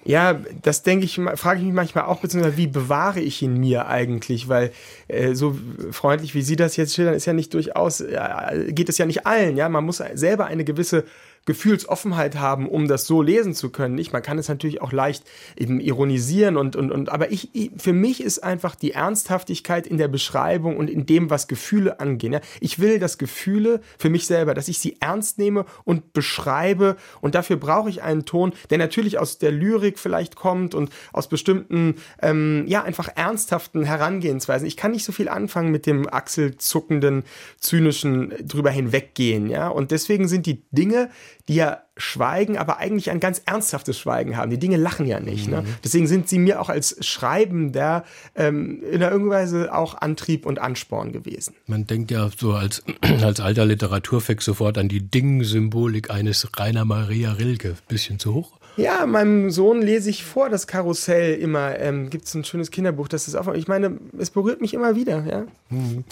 Ja, 0.09 0.41
das 0.63 0.83
denke 0.85 1.05
ich, 1.05 1.21
frage 1.35 1.61
ich 1.61 1.67
mich 1.67 1.75
manchmal 1.75 2.05
auch, 2.05 2.21
beziehungsweise 2.21 2.57
wie 2.57 2.67
bewahre 2.67 3.21
ich 3.21 3.43
ihn 3.43 3.59
mir 3.59 3.89
eigentlich? 3.89 4.49
Weil 4.49 4.73
äh, 5.07 5.35
so 5.35 5.55
freundlich 5.91 6.35
wie 6.35 6.41
Sie 6.41 6.57
das 6.57 6.77
jetzt 6.77 6.95
schildern, 6.95 7.13
ist 7.13 7.27
ja 7.27 7.35
nicht 7.35 7.53
durchaus, 7.53 8.01
äh, 8.01 8.73
geht 8.73 8.89
es 8.89 8.97
ja 8.97 9.05
nicht 9.05 9.27
allen, 9.27 9.59
ja. 9.59 9.69
Man 9.69 9.85
muss 9.85 10.03
selber 10.15 10.47
eine 10.47 10.65
gewisse 10.65 11.05
Gefühlsoffenheit 11.49 12.37
haben, 12.37 12.69
um 12.69 12.89
das 12.89 13.07
so 13.07 13.23
lesen 13.23 13.55
zu 13.55 13.71
können. 13.71 13.95
Nicht? 13.95 14.13
Man 14.13 14.21
kann 14.21 14.37
es 14.37 14.49
natürlich 14.49 14.83
auch 14.83 14.93
leicht 14.93 15.25
eben 15.57 15.81
ironisieren 15.81 16.59
und, 16.59 16.77
und, 16.77 16.93
und 16.93 17.09
aber 17.09 17.33
ich, 17.33 17.73
für 17.79 17.95
mich 17.95 18.23
ist 18.23 18.45
einfach 18.45 18.75
die 18.75 18.93
Ernsthaftigkeit 18.93 19.87
in 19.87 19.97
der 19.97 20.09
Beschreibung 20.09 20.77
und 20.77 20.91
in 20.91 21.07
dem, 21.07 21.31
was 21.31 21.49
Gefühle 21.49 22.01
angehen. 22.01 22.35
Ja? 22.35 22.41
Ich 22.61 22.81
will, 22.81 22.99
dass 22.99 23.17
Gefühle 23.17 23.81
für 23.99 24.11
mich 24.11 24.27
selber, 24.27 24.53
dass 24.53 24.69
ich 24.69 24.79
sie 24.79 24.99
ernst 25.01 25.39
nehme 25.39 25.65
und 25.85 26.13
beschreibe 26.13 26.97
und 27.23 27.35
dafür 27.35 27.57
brauche 27.57 27.89
ich 27.89 28.03
einen 28.03 28.27
Ton, 28.27 28.53
der 28.69 28.77
natürlich 28.77 29.19
aus 29.19 29.39
der 29.39 29.51
Lyrik 29.51 29.99
vielleicht 29.99 30.37
kommt 30.37 30.75
und 30.75 30.91
aus 31.15 31.31
bestimmten, 31.31 31.95
ähm, 32.21 32.67
ja, 32.67 32.83
einfach 32.83 33.09
ernsthaften 33.17 33.85
Herangehensweisen. 33.85 34.69
Ich 34.69 34.77
kann 34.77 34.91
nicht 34.91 35.05
so 35.07 35.13
viel 35.13 35.31
anfangen 35.31 35.73
mit 35.73 35.87
dem 35.87 36.13
achselzuckenden, 36.13 37.23
zynischen 37.59 38.35
drüber 38.47 38.71
hinweggehen, 38.71 39.49
ja. 39.49 39.69
Und 39.69 39.93
deswegen 39.93 40.29
sind 40.29 40.45
die 40.45 40.63
Dinge, 40.73 41.09
die 41.49 41.55
ja 41.55 41.83
schweigen, 41.97 42.57
aber 42.57 42.79
eigentlich 42.79 43.11
ein 43.11 43.21
ganz 43.21 43.43
ernsthaftes 43.45 43.99
Schweigen 43.99 44.37
haben. 44.37 44.51
Die 44.51 44.59
Dinge 44.59 44.77
lachen 44.77 45.07
ja 45.07 45.19
nicht. 45.19 45.49
Ne? 45.49 45.63
Mhm. 45.63 45.67
Ne? 45.67 45.75
Deswegen 45.83 46.07
sind 46.07 46.29
sie 46.29 46.39
mir 46.39 46.61
auch 46.61 46.69
als 46.69 46.97
Schreibender 47.05 48.05
ähm, 48.37 48.83
in 48.83 49.01
irgendeiner 49.01 49.31
Weise 49.31 49.75
auch 49.75 49.95
Antrieb 50.01 50.47
und 50.47 50.59
Ansporn 50.59 51.13
gewesen. 51.13 51.55
Man 51.67 51.87
denkt 51.87 52.11
ja 52.11 52.31
so 52.37 52.53
als, 52.53 52.85
als 53.23 53.41
alter 53.41 53.65
Literaturfix 53.65 54.45
sofort 54.45 54.79
an 54.79 54.89
die 54.89 55.01
Ding-Symbolik 55.01 56.11
eines 56.11 56.49
Rainer 56.57 56.85
Maria 56.85 57.33
Rilke. 57.33 57.77
Bisschen 57.89 58.19
zu 58.19 58.35
hoch? 58.35 58.59
Ja, 58.79 59.07
meinem 59.07 59.51
Sohn 59.51 59.83
lese 59.83 60.09
ich 60.09 60.23
vor, 60.23 60.49
das 60.49 60.69
Karussell 60.69 61.35
immer. 61.35 61.77
Ähm, 61.81 62.11
Gibt 62.11 62.27
es 62.27 62.35
ein 62.35 62.45
schönes 62.45 62.71
Kinderbuch, 62.71 63.09
das 63.09 63.27
ist 63.27 63.35
auch. 63.35 63.53
Ich 63.53 63.67
meine, 63.67 63.99
es 64.17 64.31
berührt 64.31 64.61
mich 64.61 64.73
immer 64.73 64.95
wieder. 64.95 65.25
Ja? 65.27 65.47
Mhm. 65.69 66.05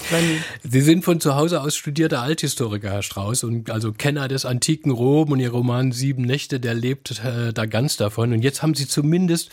Sie 0.68 0.80
sind 0.80 1.04
von 1.04 1.20
zu 1.20 1.37
Hause 1.37 1.61
aus 1.61 1.76
studierter 1.76 2.23
Althistoriker, 2.23 2.90
Herr 2.90 3.04
Strauß, 3.04 3.44
und 3.44 3.70
also 3.70 3.92
Kenner 3.92 4.26
des 4.26 4.44
antiken 4.44 4.90
Rom 4.90 5.30
und 5.30 5.38
Ihr 5.38 5.50
Roman 5.50 5.92
Sieben 5.92 6.23
Nächte, 6.23 6.58
der 6.58 6.75
lebt 6.75 7.23
äh, 7.25 7.52
da 7.52 7.66
ganz 7.66 7.96
davon. 7.96 8.32
Und 8.32 8.42
jetzt 8.42 8.62
haben 8.62 8.75
Sie 8.75 8.88
zumindest 8.88 9.52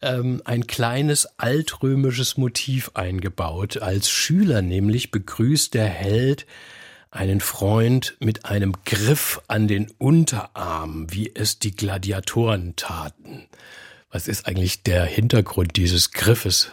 ähm, 0.00 0.40
ein 0.46 0.66
kleines 0.66 1.28
altrömisches 1.38 2.38
Motiv 2.38 2.92
eingebaut. 2.94 3.82
Als 3.82 4.08
Schüler 4.08 4.62
nämlich 4.62 5.10
begrüßt 5.10 5.74
der 5.74 5.84
Held 5.84 6.46
einen 7.10 7.40
Freund 7.40 8.16
mit 8.20 8.44
einem 8.46 8.74
Griff 8.84 9.40
an 9.48 9.68
den 9.68 9.90
Unterarm, 9.98 11.06
wie 11.10 11.30
es 11.34 11.58
die 11.58 11.74
Gladiatoren 11.74 12.76
taten. 12.76 13.48
Was 14.12 14.26
ist 14.26 14.48
eigentlich 14.48 14.82
der 14.82 15.04
Hintergrund 15.04 15.76
dieses 15.76 16.10
Griffes? 16.10 16.68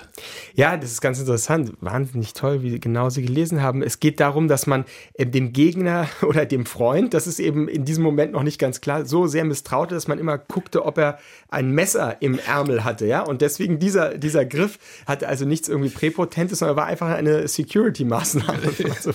Ja, 0.56 0.76
das 0.76 0.92
ist 0.92 1.02
ganz 1.02 1.20
interessant. 1.20 1.74
Wahnsinnig 1.82 2.34
toll, 2.34 2.64
wie 2.64 2.80
genau 2.80 3.12
Sie 3.12 3.22
gelesen 3.22 3.62
haben. 3.62 3.84
Es 3.84 4.00
geht 4.00 4.20
darum, 4.20 4.48
dass 4.48 4.66
man 4.66 4.86
äh, 5.14 5.28
dem 5.28 5.54
Gegner 5.54 6.10
oder 6.24 6.48
dem 6.48 6.66
Freund, 6.66 7.14
das 7.14 7.28
ist 7.28 7.40
eben 7.40 7.68
in 7.68 7.86
diesem 7.86 8.04
Moment 8.04 8.32
noch 8.32 8.42
nicht 8.42 8.58
ganz 8.58 8.82
klar, 8.82 9.06
so 9.06 9.28
sehr 9.28 9.46
misstraute, 9.46 9.94
dass 9.94 10.08
man 10.08 10.18
immer 10.18 10.40
guckte, 10.40 10.84
ob 10.84 10.98
er 10.98 11.20
ein 11.50 11.70
Messer 11.70 12.18
im 12.22 12.40
Ärmel 12.40 12.84
hatte. 12.84 13.06
Ja? 13.06 13.22
Und 13.22 13.44
deswegen 13.44 13.78
dieser, 13.78 14.18
dieser 14.18 14.44
Griff 14.44 14.80
hatte 15.06 15.28
also 15.28 15.46
nichts 15.46 15.70
irgendwie 15.70 15.90
Präpotentes, 15.90 16.58
sondern 16.58 16.76
war 16.76 16.88
einfach 16.88 17.10
eine 17.10 17.48
Security-Maßnahme. 17.48 18.72
so 19.00 19.12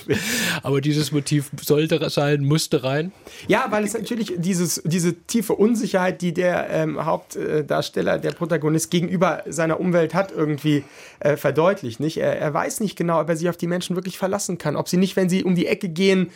Aber 0.63 0.81
dieses 0.81 1.11
Motiv 1.11 1.51
sollte 1.61 2.09
sein, 2.09 2.45
musste 2.45 2.85
rein? 2.85 3.11
Ja, 3.49 3.67
weil 3.71 3.83
es 3.83 3.95
natürlich 3.95 4.33
dieses, 4.37 4.81
diese 4.85 5.15
tiefe 5.15 5.55
Unsicherheit, 5.55 6.23
die 6.23 6.33
der 6.33 6.71
ähm, 6.71 7.05
Hauptdarsteller 7.05 8.12
der, 8.13 8.19
der 8.19 8.33
Protagonist 8.33 8.91
gegenüber 8.91 9.43
seiner 9.47 9.81
Umwelt 9.81 10.15
hat, 10.15 10.33
irgendwie 10.33 10.85
äh, 11.21 11.37
verdeutlicht. 11.37 12.01
Nicht? 12.01 12.19
Er, 12.19 12.39
er 12.39 12.53
weiß 12.53 12.81
nicht 12.81 12.97
genau, 12.97 13.21
ob 13.21 13.29
er 13.29 13.37
sich 13.37 13.49
auf 13.49 13.57
die 13.57 13.67
Menschen 13.67 13.97
wirklich 13.97 14.19
verlassen 14.19 14.59
kann, 14.59 14.77
ob 14.77 14.89
sie 14.89 14.97
nicht, 14.97 15.17
wenn 15.17 15.29
sie 15.29 15.45
um 15.45 15.55
die 15.55 15.67
Ecke 15.67 15.89
gehen, 15.89 16.31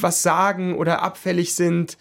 was 0.00 0.22
sagen 0.22 0.76
oder 0.76 1.02
abfällig 1.02 1.54
sind. 1.54 1.98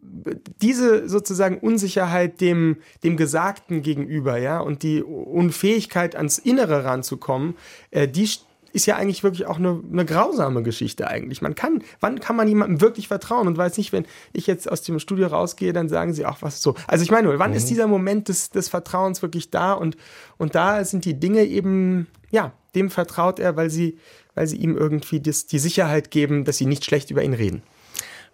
Diese 0.00 1.08
sozusagen 1.08 1.58
Unsicherheit 1.58 2.40
dem, 2.40 2.78
dem 3.04 3.16
Gesagten 3.16 3.82
gegenüber, 3.82 4.36
ja, 4.38 4.60
und 4.60 4.82
die 4.82 5.02
Unfähigkeit 5.02 6.16
ans 6.16 6.38
Innere 6.38 6.84
ranzukommen, 6.84 7.54
äh, 7.90 8.08
die 8.08 8.28
ist 8.72 8.86
ja 8.86 8.96
eigentlich 8.96 9.22
wirklich 9.22 9.46
auch 9.46 9.58
eine, 9.58 9.82
eine 9.92 10.04
grausame 10.04 10.62
Geschichte 10.62 11.08
eigentlich. 11.08 11.42
Man 11.42 11.54
kann, 11.54 11.82
wann 12.00 12.20
kann 12.20 12.36
man 12.36 12.48
jemandem 12.48 12.80
wirklich 12.80 13.08
vertrauen 13.08 13.46
und 13.46 13.56
weiß 13.56 13.76
nicht, 13.76 13.92
wenn 13.92 14.06
ich 14.32 14.46
jetzt 14.46 14.70
aus 14.70 14.82
dem 14.82 14.98
Studio 14.98 15.28
rausgehe, 15.28 15.72
dann 15.72 15.88
sagen 15.88 16.14
sie 16.14 16.26
auch 16.26 16.38
was 16.40 16.62
so. 16.62 16.74
Also 16.86 17.04
ich 17.04 17.10
meine, 17.10 17.38
wann 17.38 17.50
mhm. 17.50 17.56
ist 17.56 17.70
dieser 17.70 17.86
Moment 17.86 18.28
des, 18.28 18.50
des 18.50 18.68
Vertrauens 18.68 19.22
wirklich 19.22 19.50
da 19.50 19.72
und, 19.72 19.96
und 20.38 20.54
da 20.54 20.84
sind 20.84 21.04
die 21.04 21.18
Dinge 21.18 21.44
eben, 21.44 22.06
ja, 22.30 22.52
dem 22.74 22.90
vertraut 22.90 23.38
er, 23.38 23.56
weil 23.56 23.70
sie, 23.70 23.98
weil 24.34 24.46
sie 24.46 24.56
ihm 24.56 24.76
irgendwie 24.76 25.20
das, 25.20 25.46
die 25.46 25.58
Sicherheit 25.58 26.10
geben, 26.10 26.44
dass 26.44 26.56
sie 26.56 26.66
nicht 26.66 26.84
schlecht 26.84 27.10
über 27.10 27.22
ihn 27.22 27.34
reden. 27.34 27.62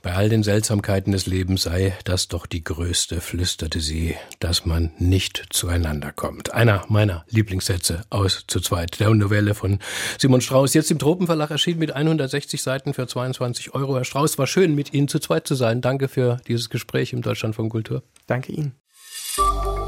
Bei 0.01 0.15
all 0.15 0.29
den 0.29 0.45
Seltsamkeiten 0.45 1.13
des 1.13 1.27
Lebens 1.27 1.63
sei 1.63 1.97
das 2.05 2.29
doch 2.29 2.47
die 2.47 2.63
größte, 2.63 3.21
flüsterte 3.21 3.81
sie, 3.81 4.15
dass 4.39 4.65
man 4.65 4.93
nicht 4.99 5.47
zueinander 5.51 6.13
kommt. 6.13 6.55
Einer 6.55 6.85
meiner 6.89 7.25
Lieblingssätze 7.29 8.03
aus 8.09 8.45
zu 8.47 8.61
zweit, 8.61 9.01
der 9.01 9.11
Novelle 9.11 9.55
von 9.55 9.81
Simon 10.17 10.41
Strauß, 10.41 10.75
jetzt 10.75 10.93
im 10.93 11.01
Tropenverlag 11.01 11.51
erschienen 11.51 11.81
mit 11.81 11.93
160 11.93 12.63
Seiten 12.63 12.95
für 12.95 13.09
22 13.09 13.75
Euro. 13.75 13.97
Herr 13.97 14.05
Strauß, 14.05 14.39
war 14.39 14.47
schön, 14.47 14.77
mit 14.77 14.95
Ihnen 14.95 15.09
zu 15.09 15.19
zweit 15.19 15.49
zu 15.49 15.57
sein. 15.57 15.81
Danke 15.81 16.07
für 16.07 16.41
dieses 16.47 16.71
Gespräch 16.71 17.13
im 17.13 17.23
Deutschlandfunk 17.23 17.73
Kultur. 17.73 18.03
Danke 18.29 18.53
Ihnen. 18.53 18.75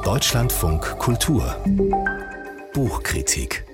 Deutschlandfunk 0.05 0.99
Kultur 0.99 1.57
Buchkritik 2.73 3.65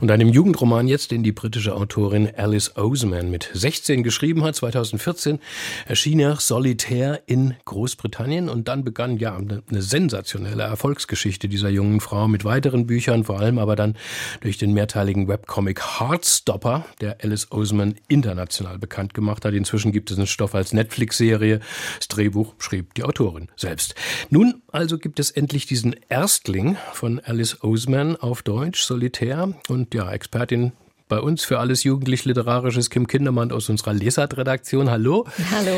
und 0.00 0.10
einem 0.10 0.28
Jugendroman 0.28 0.88
jetzt, 0.88 1.10
den 1.10 1.22
die 1.22 1.32
britische 1.32 1.74
Autorin 1.74 2.30
Alice 2.36 2.76
Oseman 2.76 3.30
mit 3.30 3.50
16 3.52 4.02
geschrieben 4.02 4.42
hat, 4.44 4.56
2014, 4.56 5.38
erschien 5.86 6.20
er 6.20 6.36
solitär 6.36 7.22
in 7.26 7.54
Großbritannien 7.64 8.48
und 8.48 8.68
dann 8.68 8.84
begann 8.84 9.18
ja 9.18 9.36
eine, 9.36 9.62
sensationelle 9.70 10.62
Erfolgsgeschichte 10.62 11.48
dieser 11.48 11.68
jungen 11.68 12.00
Frau 12.00 12.28
mit 12.28 12.44
weiteren 12.44 12.86
Büchern, 12.86 13.24
vor 13.24 13.40
allem 13.40 13.58
aber 13.58 13.76
dann 13.76 13.96
durch 14.40 14.58
den 14.58 14.72
mehrteiligen 14.72 15.28
Webcomic 15.28 16.00
Heartstopper, 16.00 16.86
der 17.00 17.18
Alice 17.22 17.50
Oseman 17.50 17.94
international 18.08 18.78
bekannt 18.78 19.14
gemacht 19.14 19.44
hat. 19.44 19.54
Inzwischen 19.54 19.92
gibt 19.92 20.10
es 20.10 20.16
einen 20.16 20.26
Stoff 20.26 20.54
als 20.54 20.72
Netflix-Serie. 20.72 21.60
Das 21.98 22.08
Drehbuch 22.08 22.54
schrieb 22.58 22.94
die 22.94 23.04
Autorin 23.04 23.48
selbst. 23.56 23.94
Nun 24.30 24.62
also 24.72 24.98
gibt 24.98 25.20
es 25.20 25.30
endlich 25.30 25.66
diesen 25.66 25.96
Erstling 26.08 26.76
von 26.92 27.20
Alice 27.20 27.62
Oseman 27.62 28.16
auf 28.16 28.42
Deutsch, 28.42 28.82
Solitär 28.82 29.54
und 29.68 29.89
ja, 29.94 30.10
Expertin 30.10 30.72
bei 31.10 31.20
uns 31.20 31.44
für 31.44 31.58
alles 31.58 31.84
jugendlich-literarisches, 31.84 32.88
Kim 32.88 33.06
Kindermann 33.06 33.52
aus 33.52 33.68
unserer 33.68 33.92
Lesart-Redaktion. 33.92 34.90
Hallo. 34.90 35.26
Hallo. 35.50 35.76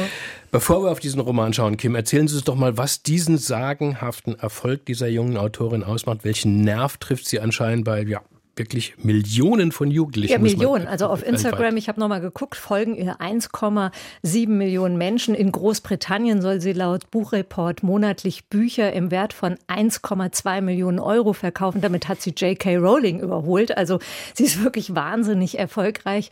Bevor 0.52 0.84
wir 0.84 0.90
auf 0.92 1.00
diesen 1.00 1.20
Roman 1.20 1.52
schauen, 1.52 1.76
Kim, 1.78 1.96
erzählen 1.96 2.28
Sie 2.28 2.36
uns 2.36 2.44
doch 2.44 2.54
mal, 2.54 2.76
was 2.76 3.02
diesen 3.02 3.38
sagenhaften 3.38 4.38
Erfolg 4.38 4.84
dieser 4.84 5.08
jungen 5.08 5.36
Autorin 5.36 5.82
ausmacht. 5.82 6.24
Welchen 6.24 6.60
Nerv 6.60 6.98
trifft 6.98 7.26
sie 7.26 7.40
anscheinend 7.40 7.86
bei 7.86 8.02
ja, 8.02 8.20
wirklich 8.56 8.94
Millionen 8.98 9.72
von 9.72 9.90
Jugendlichen. 9.90 10.32
Ja, 10.32 10.38
Millionen. 10.38 10.86
Also 10.86 11.06
auf 11.06 11.26
Instagram, 11.26 11.76
ich 11.76 11.88
habe 11.88 11.98
nochmal 11.98 12.20
geguckt, 12.20 12.56
folgen 12.56 12.94
ihr 12.94 13.16
1,7 13.16 14.48
Millionen 14.48 14.98
Menschen. 14.98 15.34
In 15.34 15.52
Großbritannien 15.52 16.42
soll 16.42 16.60
sie 16.60 16.72
laut 16.72 17.10
Buchreport 17.10 17.82
monatlich 17.82 18.46
Bücher 18.48 18.92
im 18.92 19.10
Wert 19.10 19.32
von 19.32 19.56
1,2 19.68 20.60
Millionen 20.60 20.98
Euro 20.98 21.32
verkaufen. 21.32 21.80
Damit 21.80 22.08
hat 22.08 22.20
sie 22.20 22.30
J.K. 22.30 22.76
Rowling 22.76 23.20
überholt. 23.20 23.76
Also 23.76 24.00
sie 24.34 24.44
ist 24.44 24.62
wirklich 24.62 24.94
wahnsinnig 24.94 25.58
erfolgreich. 25.58 26.28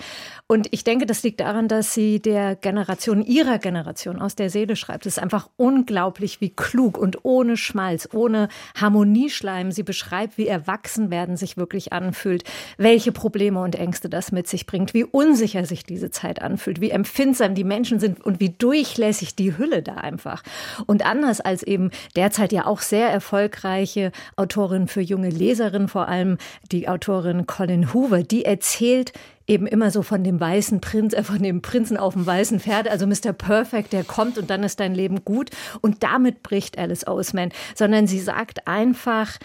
Und 0.47 0.69
ich 0.73 0.85
denke, 0.85 1.07
das 1.07 1.23
liegt 1.23 1.41
daran, 1.41 1.69
dass 1.69 1.95
sie 1.95 2.21
der 2.21 2.55
Generation, 2.55 3.23
ihrer 3.23 3.59
Generation 3.59 4.21
aus 4.21 4.35
der 4.35 4.50
Seele 4.50 4.77
schreibt. 4.77 5.07
Es 5.07 5.17
ist 5.17 5.23
einfach 5.23 5.49
unglaublich, 5.57 6.41
wie 6.43 6.50
klug 6.50 6.99
und 6.99 7.25
ohne 7.25 7.57
Schmalz, 7.57 8.09
ohne 8.12 8.49
Harmonieschleim 8.79 9.73
sie 9.73 9.85
beschreibt, 9.85 10.37
wie 10.37 10.49
Erwachsenwerden 10.49 11.37
sich 11.39 11.57
wirklich 11.57 11.93
an 11.95 12.10
anfühlt, 12.11 12.43
welche 12.76 13.12
Probleme 13.12 13.62
und 13.62 13.76
Ängste 13.76 14.09
das 14.09 14.33
mit 14.33 14.49
sich 14.49 14.67
bringt, 14.67 14.95
wie 14.95 15.05
unsicher 15.05 15.64
sich 15.64 15.85
diese 15.85 16.11
Zeit 16.11 16.43
anfühlt, 16.43 16.81
wie 16.81 16.90
empfindsam 16.90 17.55
die 17.55 17.62
Menschen 17.62 18.00
sind 18.00 18.25
und 18.25 18.40
wie 18.40 18.50
durchlässig 18.50 19.37
die 19.37 19.57
Hülle 19.57 19.83
da 19.83 19.95
einfach. 19.95 20.43
Und 20.87 21.07
anders 21.07 21.40
als 21.40 21.62
eben 21.62 21.90
derzeit 22.17 22.52
ja 22.52 22.67
auch 22.67 22.81
sehr 22.81 23.09
erfolgreiche 23.09 24.11
Autorin 24.35 24.88
für 24.88 25.00
junge 25.00 25.31
Leserinnen, 25.31 25.87
vor 25.87 26.09
allem 26.09 26.38
die 26.73 26.88
Autorin 26.88 27.47
Colin 27.47 27.95
Hoover, 27.95 28.25
die 28.25 28.45
erzählt 28.45 29.12
eben 29.47 29.67
immer 29.67 29.90
so 29.90 30.02
von 30.02 30.23
dem 30.23 30.38
weißen 30.38 30.81
Prinz, 30.81 31.12
äh, 31.12 31.25
von 31.25 31.43
dem 31.43 31.61
Prinzen 31.62 31.97
auf 31.97 32.14
dem 32.14 32.25
weißen 32.26 32.61
Pferd, 32.61 32.88
also 32.88 33.07
Mr. 33.07 33.33
Perfect, 33.33 33.93
der 33.93 34.05
kommt 34.05 34.38
und 34.38 34.50
dann 34.50 34.62
ist 34.62 34.79
dein 34.81 34.95
Leben 34.95 35.25
gut. 35.25 35.50
Und 35.81 36.02
damit 36.02 36.43
bricht 36.43 36.79
Alice 36.79 37.07
Oseman, 37.07 37.50
sondern 37.75 38.07
sie 38.07 38.21
sagt 38.21 38.69
einfach, 38.69 39.38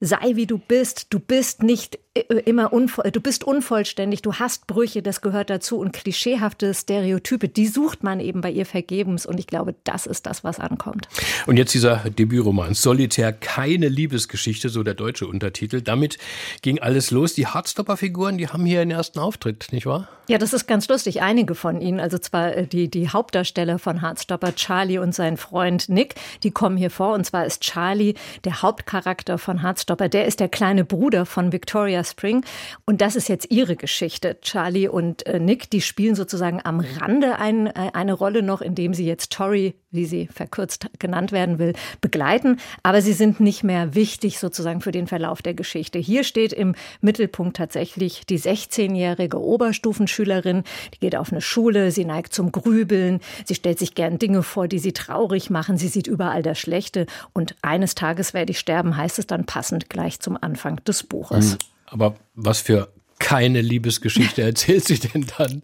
sei 0.00 0.36
wie 0.36 0.46
du 0.46 0.58
bist. 0.58 1.06
Du 1.10 1.20
bist 1.20 1.62
nicht 1.62 1.98
immer 2.20 2.70
du 2.70 3.20
bist 3.20 3.44
unvollständig, 3.44 4.22
du 4.22 4.34
hast 4.34 4.66
Brüche, 4.66 5.02
das 5.02 5.20
gehört 5.20 5.50
dazu 5.50 5.78
und 5.78 5.92
klischeehafte 5.92 6.74
Stereotype, 6.74 7.48
die 7.48 7.66
sucht 7.66 8.02
man 8.02 8.20
eben 8.20 8.40
bei 8.40 8.50
ihr 8.50 8.66
vergebens 8.66 9.26
und 9.26 9.38
ich 9.38 9.46
glaube, 9.46 9.74
das 9.84 10.06
ist 10.06 10.26
das, 10.26 10.44
was 10.44 10.60
ankommt. 10.60 11.08
Und 11.46 11.56
jetzt 11.56 11.74
dieser 11.74 11.96
Debütroman 12.10 12.74
Solitär, 12.74 13.32
keine 13.32 13.88
Liebesgeschichte, 13.88 14.68
so 14.68 14.82
der 14.82 14.94
deutsche 14.94 15.26
Untertitel. 15.26 15.80
Damit 15.80 16.18
ging 16.62 16.78
alles 16.78 17.10
los. 17.10 17.34
Die 17.34 17.46
Hardstopper-Figuren, 17.46 18.38
die 18.38 18.48
haben 18.48 18.64
hier 18.64 18.80
einen 18.80 18.90
ersten 18.90 19.18
Auftritt, 19.18 19.68
nicht 19.72 19.86
wahr? 19.86 20.08
Ja, 20.28 20.36
das 20.36 20.52
ist 20.52 20.66
ganz 20.66 20.86
lustig. 20.88 21.22
Einige 21.22 21.54
von 21.54 21.80
ihnen, 21.80 22.00
also 22.00 22.18
zwar 22.18 22.54
äh, 22.54 22.66
die, 22.66 22.90
die 22.90 23.08
Hauptdarsteller 23.08 23.78
von 23.78 24.02
Hardstopper, 24.02 24.54
Charlie 24.54 24.98
und 24.98 25.14
sein 25.14 25.38
Freund 25.38 25.88
Nick, 25.88 26.16
die 26.42 26.50
kommen 26.50 26.76
hier 26.76 26.90
vor. 26.90 27.14
Und 27.14 27.24
zwar 27.24 27.46
ist 27.46 27.62
Charlie 27.62 28.14
der 28.44 28.60
Hauptcharakter 28.60 29.38
von 29.38 29.62
Hardstopper. 29.62 30.10
Der 30.10 30.26
ist 30.26 30.40
der 30.40 30.50
kleine 30.50 30.84
Bruder 30.84 31.24
von 31.24 31.50
Victoria 31.50 32.04
Spring. 32.10 32.44
Und 32.84 33.00
das 33.00 33.16
ist 33.16 33.28
jetzt 33.28 33.50
ihre 33.50 33.76
Geschichte. 33.76 34.38
Charlie 34.40 34.88
und 34.88 35.26
äh, 35.26 35.38
Nick, 35.38 35.70
die 35.70 35.80
spielen 35.80 36.14
sozusagen 36.14 36.60
am 36.64 36.80
Rande 36.80 37.38
ein, 37.38 37.66
äh, 37.66 37.90
eine 37.92 38.12
Rolle 38.12 38.42
noch, 38.42 38.60
indem 38.60 38.94
sie 38.94 39.06
jetzt 39.06 39.32
Tori, 39.32 39.74
wie 39.90 40.04
sie 40.04 40.26
verkürzt 40.26 40.88
genannt 40.98 41.32
werden 41.32 41.58
will, 41.58 41.74
begleiten. 42.00 42.58
Aber 42.82 43.02
sie 43.02 43.12
sind 43.12 43.40
nicht 43.40 43.64
mehr 43.64 43.94
wichtig 43.94 44.38
sozusagen 44.38 44.80
für 44.80 44.92
den 44.92 45.06
Verlauf 45.06 45.42
der 45.42 45.54
Geschichte. 45.54 45.98
Hier 45.98 46.24
steht 46.24 46.52
im 46.52 46.74
Mittelpunkt 47.00 47.56
tatsächlich 47.56 48.26
die 48.26 48.38
16-jährige 48.38 49.40
Oberstufenschülerin. 49.40 50.64
Die 50.94 50.98
geht 50.98 51.16
auf 51.16 51.32
eine 51.32 51.40
Schule, 51.40 51.90
sie 51.90 52.04
neigt 52.04 52.34
zum 52.34 52.52
Grübeln, 52.52 53.20
sie 53.44 53.54
stellt 53.54 53.78
sich 53.78 53.94
gern 53.94 54.18
Dinge 54.18 54.42
vor, 54.42 54.68
die 54.68 54.78
sie 54.78 54.92
traurig 54.92 55.50
machen, 55.50 55.78
sie 55.78 55.88
sieht 55.88 56.06
überall 56.06 56.42
das 56.42 56.58
Schlechte. 56.58 57.06
Und 57.32 57.54
eines 57.62 57.94
Tages 57.94 58.34
werde 58.34 58.52
ich 58.52 58.58
sterben, 58.58 58.96
heißt 58.96 59.18
es 59.18 59.26
dann 59.26 59.44
passend 59.44 59.88
gleich 59.88 60.20
zum 60.20 60.38
Anfang 60.40 60.82
des 60.84 61.02
Buches. 61.02 61.52
Hm, 61.52 61.58
aber 61.90 62.14
was 62.34 62.60
für 62.60 62.88
keine 63.18 63.60
Liebesgeschichte 63.60 64.42
erzählt 64.42 64.84
sie 64.84 64.98
denn 64.98 65.26
dann? 65.36 65.62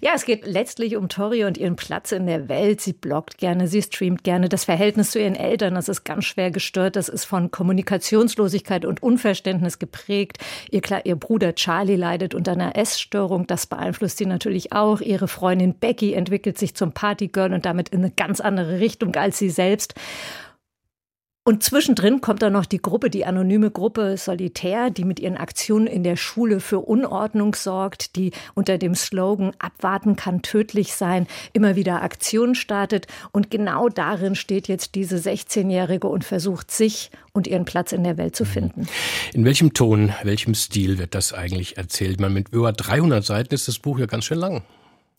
Ja, 0.00 0.12
es 0.14 0.24
geht 0.24 0.46
letztlich 0.46 0.96
um 0.96 1.08
Tori 1.08 1.44
und 1.44 1.56
ihren 1.56 1.76
Platz 1.76 2.12
in 2.12 2.26
der 2.26 2.48
Welt. 2.48 2.80
Sie 2.80 2.92
bloggt 2.92 3.38
gerne, 3.38 3.68
sie 3.68 3.82
streamt 3.82 4.24
gerne. 4.24 4.48
Das 4.48 4.64
Verhältnis 4.64 5.12
zu 5.12 5.20
ihren 5.20 5.36
Eltern, 5.36 5.74
das 5.74 5.88
ist 5.88 6.04
ganz 6.04 6.24
schwer 6.24 6.50
gestört. 6.50 6.96
Das 6.96 7.08
ist 7.08 7.24
von 7.24 7.50
Kommunikationslosigkeit 7.50 8.84
und 8.84 9.02
Unverständnis 9.02 9.78
geprägt. 9.78 10.38
Ihr, 10.70 10.82
ihr 11.04 11.16
Bruder 11.16 11.54
Charlie 11.54 11.96
leidet 11.96 12.34
unter 12.34 12.52
einer 12.52 12.76
Essstörung. 12.76 13.46
Das 13.46 13.66
beeinflusst 13.66 14.18
sie 14.18 14.26
natürlich 14.26 14.72
auch. 14.72 15.00
Ihre 15.00 15.28
Freundin 15.28 15.74
Becky 15.74 16.14
entwickelt 16.14 16.58
sich 16.58 16.74
zum 16.74 16.92
Partygirl 16.92 17.52
und 17.52 17.64
damit 17.64 17.90
in 17.90 18.00
eine 18.00 18.10
ganz 18.10 18.40
andere 18.40 18.80
Richtung 18.80 19.14
als 19.14 19.38
sie 19.38 19.50
selbst. 19.50 19.94
Und 21.46 21.62
zwischendrin 21.62 22.22
kommt 22.22 22.40
dann 22.40 22.54
noch 22.54 22.64
die 22.64 22.80
Gruppe, 22.80 23.10
die 23.10 23.26
anonyme 23.26 23.70
Gruppe 23.70 24.16
Solitär, 24.16 24.88
die 24.88 25.04
mit 25.04 25.20
ihren 25.20 25.36
Aktionen 25.36 25.86
in 25.86 26.02
der 26.02 26.16
Schule 26.16 26.58
für 26.58 26.78
Unordnung 26.78 27.54
sorgt, 27.54 28.16
die 28.16 28.30
unter 28.54 28.78
dem 28.78 28.94
Slogan 28.94 29.52
Abwarten 29.58 30.16
kann 30.16 30.40
tödlich 30.40 30.94
sein, 30.94 31.26
immer 31.52 31.76
wieder 31.76 32.00
Aktionen 32.00 32.54
startet. 32.54 33.08
Und 33.30 33.50
genau 33.50 33.90
darin 33.90 34.36
steht 34.36 34.68
jetzt 34.68 34.94
diese 34.94 35.16
16-Jährige 35.16 36.06
und 36.08 36.24
versucht 36.24 36.70
sich 36.70 37.10
und 37.34 37.46
ihren 37.46 37.66
Platz 37.66 37.92
in 37.92 38.04
der 38.04 38.16
Welt 38.16 38.34
zu 38.34 38.46
finden. 38.46 38.88
In 39.34 39.44
welchem 39.44 39.74
Ton, 39.74 40.14
welchem 40.22 40.54
Stil 40.54 40.96
wird 40.96 41.14
das 41.14 41.34
eigentlich 41.34 41.76
erzählt? 41.76 42.20
Man 42.20 42.32
mit 42.32 42.48
über 42.54 42.72
300 42.72 43.22
Seiten 43.22 43.52
ist 43.52 43.68
das 43.68 43.78
Buch 43.78 43.98
ja 43.98 44.06
ganz 44.06 44.24
schön 44.24 44.38
lang. 44.38 44.62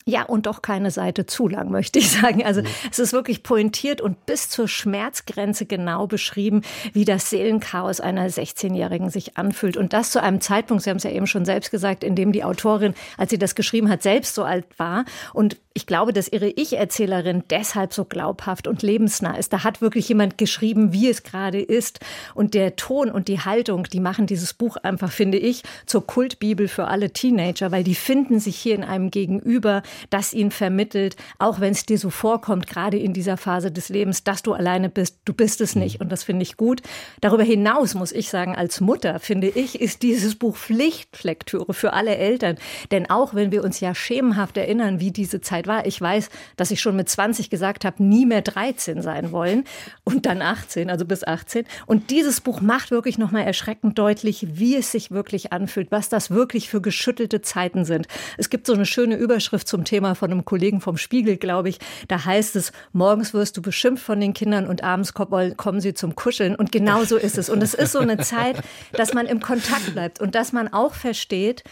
Ja, 0.08 0.22
und 0.22 0.46
doch 0.46 0.62
keine 0.62 0.92
Seite 0.92 1.26
zu 1.26 1.48
lang, 1.48 1.72
möchte 1.72 1.98
ich 1.98 2.12
sagen. 2.12 2.44
Also 2.44 2.62
mhm. 2.62 2.68
es 2.92 3.00
ist 3.00 3.12
wirklich 3.12 3.42
pointiert 3.42 4.00
und 4.00 4.24
bis 4.24 4.48
zur 4.48 4.68
Schmerzgrenze 4.68 5.66
genau 5.66 6.06
beschrieben, 6.06 6.62
wie 6.92 7.04
das 7.04 7.28
Seelenchaos 7.28 8.00
einer 8.00 8.28
16-Jährigen 8.30 9.10
sich 9.10 9.36
anfühlt. 9.36 9.76
Und 9.76 9.92
das 9.92 10.12
zu 10.12 10.22
einem 10.22 10.40
Zeitpunkt, 10.40 10.84
Sie 10.84 10.90
haben 10.90 10.98
es 10.98 11.02
ja 11.02 11.10
eben 11.10 11.26
schon 11.26 11.44
selbst 11.44 11.72
gesagt, 11.72 12.04
in 12.04 12.14
dem 12.14 12.30
die 12.30 12.44
Autorin, 12.44 12.94
als 13.18 13.30
sie 13.30 13.38
das 13.38 13.56
geschrieben 13.56 13.90
hat, 13.90 14.04
selbst 14.04 14.36
so 14.36 14.44
alt 14.44 14.66
war. 14.78 15.06
Und 15.32 15.56
ich 15.76 15.84
glaube, 15.84 16.14
dass 16.14 16.32
ihre 16.32 16.48
Ich-Erzählerin 16.48 17.44
deshalb 17.50 17.92
so 17.92 18.06
glaubhaft 18.06 18.66
und 18.66 18.82
lebensnah 18.82 19.36
ist. 19.36 19.52
Da 19.52 19.62
hat 19.62 19.82
wirklich 19.82 20.08
jemand 20.08 20.38
geschrieben, 20.38 20.94
wie 20.94 21.10
es 21.10 21.22
gerade 21.22 21.60
ist. 21.60 22.00
Und 22.34 22.54
der 22.54 22.76
Ton 22.76 23.10
und 23.10 23.28
die 23.28 23.40
Haltung, 23.40 23.84
die 23.84 24.00
machen 24.00 24.26
dieses 24.26 24.54
Buch 24.54 24.78
einfach, 24.78 25.12
finde 25.12 25.36
ich, 25.36 25.64
zur 25.84 26.06
Kultbibel 26.06 26.66
für 26.68 26.86
alle 26.86 27.10
Teenager, 27.10 27.72
weil 27.72 27.84
die 27.84 27.94
finden 27.94 28.40
sich 28.40 28.56
hier 28.56 28.74
in 28.74 28.84
einem 28.84 29.10
Gegenüber, 29.10 29.82
das 30.08 30.32
ihnen 30.32 30.50
vermittelt, 30.50 31.16
auch 31.38 31.60
wenn 31.60 31.72
es 31.72 31.84
dir 31.84 31.98
so 31.98 32.08
vorkommt, 32.08 32.66
gerade 32.66 32.96
in 32.98 33.12
dieser 33.12 33.36
Phase 33.36 33.70
des 33.70 33.90
Lebens, 33.90 34.24
dass 34.24 34.42
du 34.42 34.54
alleine 34.54 34.88
bist, 34.88 35.18
du 35.26 35.34
bist 35.34 35.60
es 35.60 35.76
nicht. 35.76 36.00
Und 36.00 36.10
das 36.10 36.24
finde 36.24 36.42
ich 36.44 36.56
gut. 36.56 36.80
Darüber 37.20 37.44
hinaus 37.44 37.94
muss 37.94 38.12
ich 38.12 38.30
sagen, 38.30 38.56
als 38.56 38.80
Mutter 38.80 39.18
finde 39.18 39.48
ich, 39.48 39.78
ist 39.78 40.02
dieses 40.02 40.36
Buch 40.36 40.56
Pflichtlektüre 40.56 41.74
für 41.74 41.92
alle 41.92 42.16
Eltern. 42.16 42.56
Denn 42.90 43.10
auch 43.10 43.34
wenn 43.34 43.52
wir 43.52 43.62
uns 43.62 43.80
ja 43.80 43.94
schemenhaft 43.94 44.56
erinnern, 44.56 45.00
wie 45.00 45.10
diese 45.10 45.42
Zeit 45.42 45.65
war, 45.66 45.86
ich 45.86 46.00
weiß, 46.00 46.30
dass 46.56 46.70
ich 46.70 46.80
schon 46.80 46.96
mit 46.96 47.08
20 47.08 47.50
gesagt 47.50 47.84
habe, 47.84 48.02
nie 48.02 48.26
mehr 48.26 48.42
13 48.42 49.02
sein 49.02 49.32
wollen 49.32 49.64
und 50.04 50.26
dann 50.26 50.42
18, 50.42 50.90
also 50.90 51.04
bis 51.04 51.24
18. 51.24 51.64
Und 51.86 52.10
dieses 52.10 52.40
Buch 52.40 52.60
macht 52.60 52.90
wirklich 52.90 53.18
nochmal 53.18 53.44
erschreckend 53.44 53.98
deutlich, 53.98 54.46
wie 54.58 54.76
es 54.76 54.92
sich 54.92 55.10
wirklich 55.10 55.52
anfühlt, 55.52 55.90
was 55.90 56.08
das 56.08 56.30
wirklich 56.30 56.68
für 56.68 56.80
geschüttelte 56.80 57.40
Zeiten 57.42 57.84
sind. 57.84 58.06
Es 58.38 58.50
gibt 58.50 58.66
so 58.66 58.74
eine 58.74 58.86
schöne 58.86 59.16
Überschrift 59.16 59.68
zum 59.68 59.84
Thema 59.84 60.14
von 60.14 60.30
einem 60.30 60.44
Kollegen 60.44 60.80
vom 60.80 60.96
Spiegel, 60.96 61.36
glaube 61.36 61.68
ich. 61.68 61.78
Da 62.08 62.24
heißt 62.24 62.56
es, 62.56 62.72
morgens 62.92 63.34
wirst 63.34 63.56
du 63.56 63.62
beschimpft 63.62 64.04
von 64.04 64.20
den 64.20 64.34
Kindern 64.34 64.66
und 64.66 64.82
abends 64.84 65.14
kommen 65.14 65.80
sie 65.80 65.94
zum 65.94 66.14
Kuscheln. 66.14 66.54
Und 66.54 66.72
genau 66.72 67.04
so 67.04 67.16
ist 67.16 67.38
es. 67.38 67.48
Und 67.48 67.62
es 67.62 67.74
ist 67.74 67.92
so 67.92 67.98
eine 67.98 68.18
Zeit, 68.18 68.56
dass 68.92 69.14
man 69.14 69.26
im 69.26 69.40
Kontakt 69.40 69.92
bleibt 69.92 70.20
und 70.20 70.34
dass 70.34 70.52
man 70.52 70.72
auch 70.72 70.94
versteht, 70.94 71.64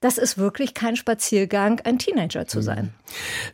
das 0.00 0.16
ist 0.16 0.38
wirklich 0.38 0.74
kein 0.74 0.96
Spaziergang, 0.96 1.80
ein 1.80 1.98
Teenager 1.98 2.46
zu 2.46 2.62
sein. 2.62 2.84
Mhm. 2.84 2.90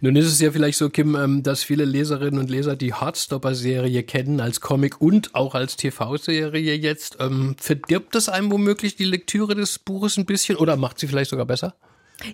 Nun 0.01 0.17
ist 0.17 0.27
es 0.27 0.41
ja 0.41 0.53
vielleicht 0.53 0.79
so, 0.79 0.91
Kim, 0.91 1.17
ähm, 1.17 1.43
dass 1.43 1.65
viele 1.65 1.85
Leserinnen 1.85 2.39
und 2.39 2.51
Leser 2.51 2.77
die 2.77 2.95
Hardstopper-Serie 2.95 4.03
kennen 4.05 4.41
als 4.41 4.61
Comic 4.61 5.01
und 5.01 5.35
auch 5.35 5.55
als 5.55 5.77
TV-Serie 5.77 6.75
jetzt. 6.75 7.19
Ähm, 7.21 7.57
verdirbt 7.59 8.15
das 8.15 8.29
einem 8.29 8.51
womöglich 8.51 8.97
die 8.97 9.05
Lektüre 9.05 9.55
des 9.55 9.79
Buches 9.79 10.17
ein 10.17 10.27
bisschen 10.27 10.57
oder 10.57 10.77
macht 10.77 10.99
sie 10.99 11.09
vielleicht 11.09 11.31
sogar 11.31 11.47
besser? 11.47 11.75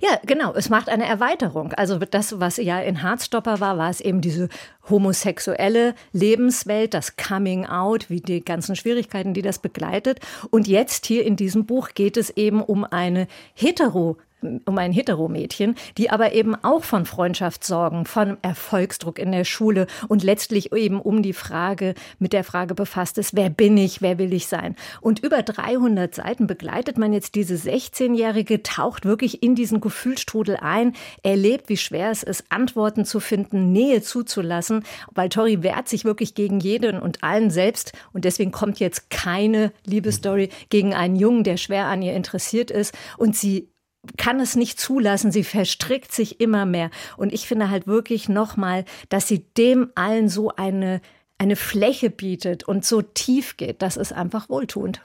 Ja, 0.01 0.18
genau. 0.25 0.55
Es 0.55 0.68
macht 0.68 0.88
eine 0.88 1.07
Erweiterung. 1.07 1.73
Also 1.73 1.99
das, 1.99 2.38
was 2.38 2.57
ja 2.57 2.81
in 2.81 3.03
Hardstopper 3.03 3.61
war, 3.61 3.79
war 3.79 3.90
es 3.90 4.01
eben 4.01 4.21
diese 4.21 4.49
homosexuelle 4.88 5.95
Lebenswelt, 6.12 6.95
das 6.95 7.16
Coming 7.16 7.66
Out, 7.66 8.09
wie 8.09 8.21
die 8.21 8.45
ganzen 8.45 8.77
Schwierigkeiten, 8.77 9.35
die 9.35 9.42
das 9.42 9.59
begleitet. 9.59 10.21
Und 10.51 10.68
jetzt 10.68 11.07
hier 11.07 11.27
in 11.27 11.37
diesem 11.37 11.66
Buch 11.66 11.90
geht 11.95 12.16
es 12.16 12.31
eben 12.31 12.62
um 12.62 12.85
eine 12.85 13.27
hetero 13.55 14.16
um 14.42 14.78
ein 14.78 14.92
Heteromädchen, 14.92 15.74
die 15.96 16.11
aber 16.11 16.33
eben 16.33 16.55
auch 16.55 16.85
von 16.85 17.07
Freundschaft 17.07 17.64
sorgen, 17.64 18.05
von 18.05 18.38
Erfolgsdruck 18.42 19.18
in 19.18 19.33
der 19.33 19.44
Schule 19.44 19.87
und 20.09 20.22
letztlich 20.22 20.72
eben 20.72 21.00
um 21.00 21.22
die 21.22 21.33
Frage, 21.33 21.94
mit 22.18 22.33
der 22.33 22.44
Frage 22.44 22.74
befasst 22.74 23.18
ist, 23.18 23.35
wer 23.35 23.50
bin 23.50 23.76
ich, 23.76 24.02
wer 24.02 24.18
will 24.18 24.33
ich 24.33 24.46
sein? 24.46 24.76
Und 25.00 25.20
über 25.20 25.42
300 25.42 26.14
Seiten 26.14 26.46
begleitet 26.46 26.98
man 26.98 27.12
jetzt 27.12 27.35
diese 27.35 27.55
16-Jährige, 27.55 28.62
taucht 28.62 29.05
wirklich 29.05 29.42
in 29.42 29.55
diesen 29.55 29.81
Gefühlstrudel 29.81 30.57
ein, 30.57 30.94
erlebt, 31.22 31.68
wie 31.68 31.76
schwer 31.76 32.11
es 32.11 32.22
ist, 32.22 32.44
Antworten 32.50 33.05
zu 33.05 33.20
finden, 33.20 33.72
Nähe 33.72 34.02
zuzulassen, 34.02 34.85
weil 35.12 35.28
Tori 35.28 35.62
wehrt 35.62 35.88
sich 35.88 36.05
wirklich 36.05 36.35
gegen 36.35 36.61
jeden 36.61 37.00
und 37.00 37.22
allen 37.22 37.50
selbst 37.50 37.92
und 38.12 38.24
deswegen 38.24 38.52
kommt 38.52 38.81
jetzt 38.81 39.11
keine 39.11 39.72
Liebesstory 39.85 40.50
gegen 40.68 40.94
einen 40.94 41.16
Jungen, 41.16 41.44
der 41.44 41.57
schwer 41.57 41.87
an 41.87 42.02
ihr 42.02 42.14
interessiert 42.14 42.70
ist 42.70 42.94
und 43.16 43.37
sie 43.37 43.71
kann 44.16 44.40
es 44.40 44.56
nicht 44.56 44.80
zulassen. 44.80 45.32
Sie 45.32 45.44
verstrickt 45.44 46.12
sich 46.12 46.40
immer 46.40 46.66
mehr. 46.66 46.90
Und 47.16 47.32
ich 47.32 47.46
finde 47.46 47.70
halt 47.70 47.86
wirklich 47.86 48.28
nochmal, 48.28 48.84
dass 49.08 49.28
sie 49.28 49.44
dem 49.56 49.90
allen 49.94 50.28
so 50.28 50.50
eine, 50.56 51.00
eine 51.38 51.56
Fläche 51.56 52.10
bietet 52.10 52.64
und 52.64 52.84
so 52.84 53.02
tief 53.02 53.56
geht. 53.56 53.82
Das 53.82 53.96
ist 53.96 54.12
einfach 54.12 54.48
wohltuend. 54.48 55.02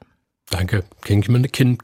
Danke. 0.49 0.85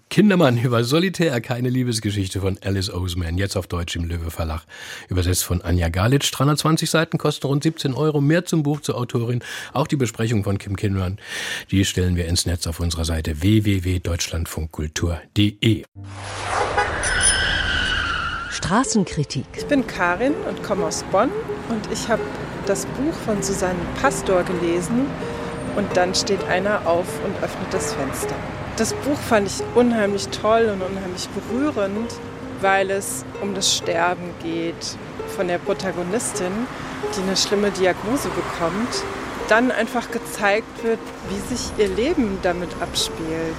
Kindermann 0.10 0.58
über 0.58 0.84
Solitär, 0.86 1.41
keine 1.41 1.69
Liebesgeschichte 1.69 2.39
von 2.39 2.58
Alice 2.63 2.89
Oseman, 2.89 3.38
jetzt 3.38 3.58
auf 3.58 3.67
Deutsch 3.67 3.97
im 3.97 4.06
Löwe 4.06 4.32
Verlag. 4.32 4.62
Übersetzt 5.10 5.43
von 5.43 5.62
Anja 5.62 5.89
Galitsch. 5.89 6.32
320 6.32 6.89
Seiten 6.89 7.17
kosten 7.17 7.47
rund 7.47 7.63
17 7.63 7.93
Euro. 7.93 8.21
Mehr 8.21 8.45
zum 8.45 8.63
Buch 8.63 8.80
zur 8.80 8.95
Autorin. 8.95 9.43
Auch 9.73 9.88
die 9.88 9.97
Besprechung 9.97 10.45
von 10.45 10.60
Kim 10.60 10.78
Kindermann. 10.78 11.19
Die 11.71 11.84
stellen 11.84 12.15
wir 12.15 12.26
ins 12.26 12.45
Netz 12.45 12.65
auf 12.65 12.80
unserer 12.80 13.04
Seite 13.04 13.41
www.deutschlandfunkkultur.de. 13.41 15.84
Straßenkritik. 18.74 19.46
Ich 19.56 19.68
bin 19.68 19.86
Karin 19.86 20.34
und 20.50 20.64
komme 20.64 20.88
aus 20.88 21.04
Bonn 21.12 21.30
und 21.70 21.92
ich 21.92 22.10
habe 22.10 22.24
das 22.66 22.88
Buch 22.88 23.14
von 23.24 23.44
Susanne 23.44 23.78
Pastor 24.02 24.42
gelesen 24.42 25.06
und 25.76 25.96
dann 25.96 26.16
steht 26.16 26.44
einer 26.46 26.88
auf 26.88 27.06
und 27.24 27.36
öffnet 27.44 27.72
das 27.72 27.94
Fenster. 27.94 28.34
Das 28.78 28.96
Buch 28.96 29.20
fand 29.30 29.48
ich 29.48 29.62
unheimlich 29.76 30.28
toll 30.30 30.72
und 30.74 30.82
unheimlich 30.82 31.30
berührend, 31.30 32.16
weil 32.62 32.90
es 32.90 33.24
um 33.44 33.54
das 33.54 33.78
Sterben 33.78 34.32
geht 34.42 34.98
von 35.36 35.48
der 35.48 35.60
Protagonistin, 35.60 36.66
die 37.16 37.22
eine 37.22 37.38
schlimme 37.38 37.70
Diagnose 37.70 38.30
bekommt 38.30 39.04
dann 39.54 39.70
einfach 39.70 40.10
gezeigt 40.10 40.84
wird, 40.84 40.98
wie 41.30 41.56
sich 41.56 41.70
ihr 41.78 41.88
Leben 41.88 42.39
damit 42.42 42.70
abspielt 42.82 43.56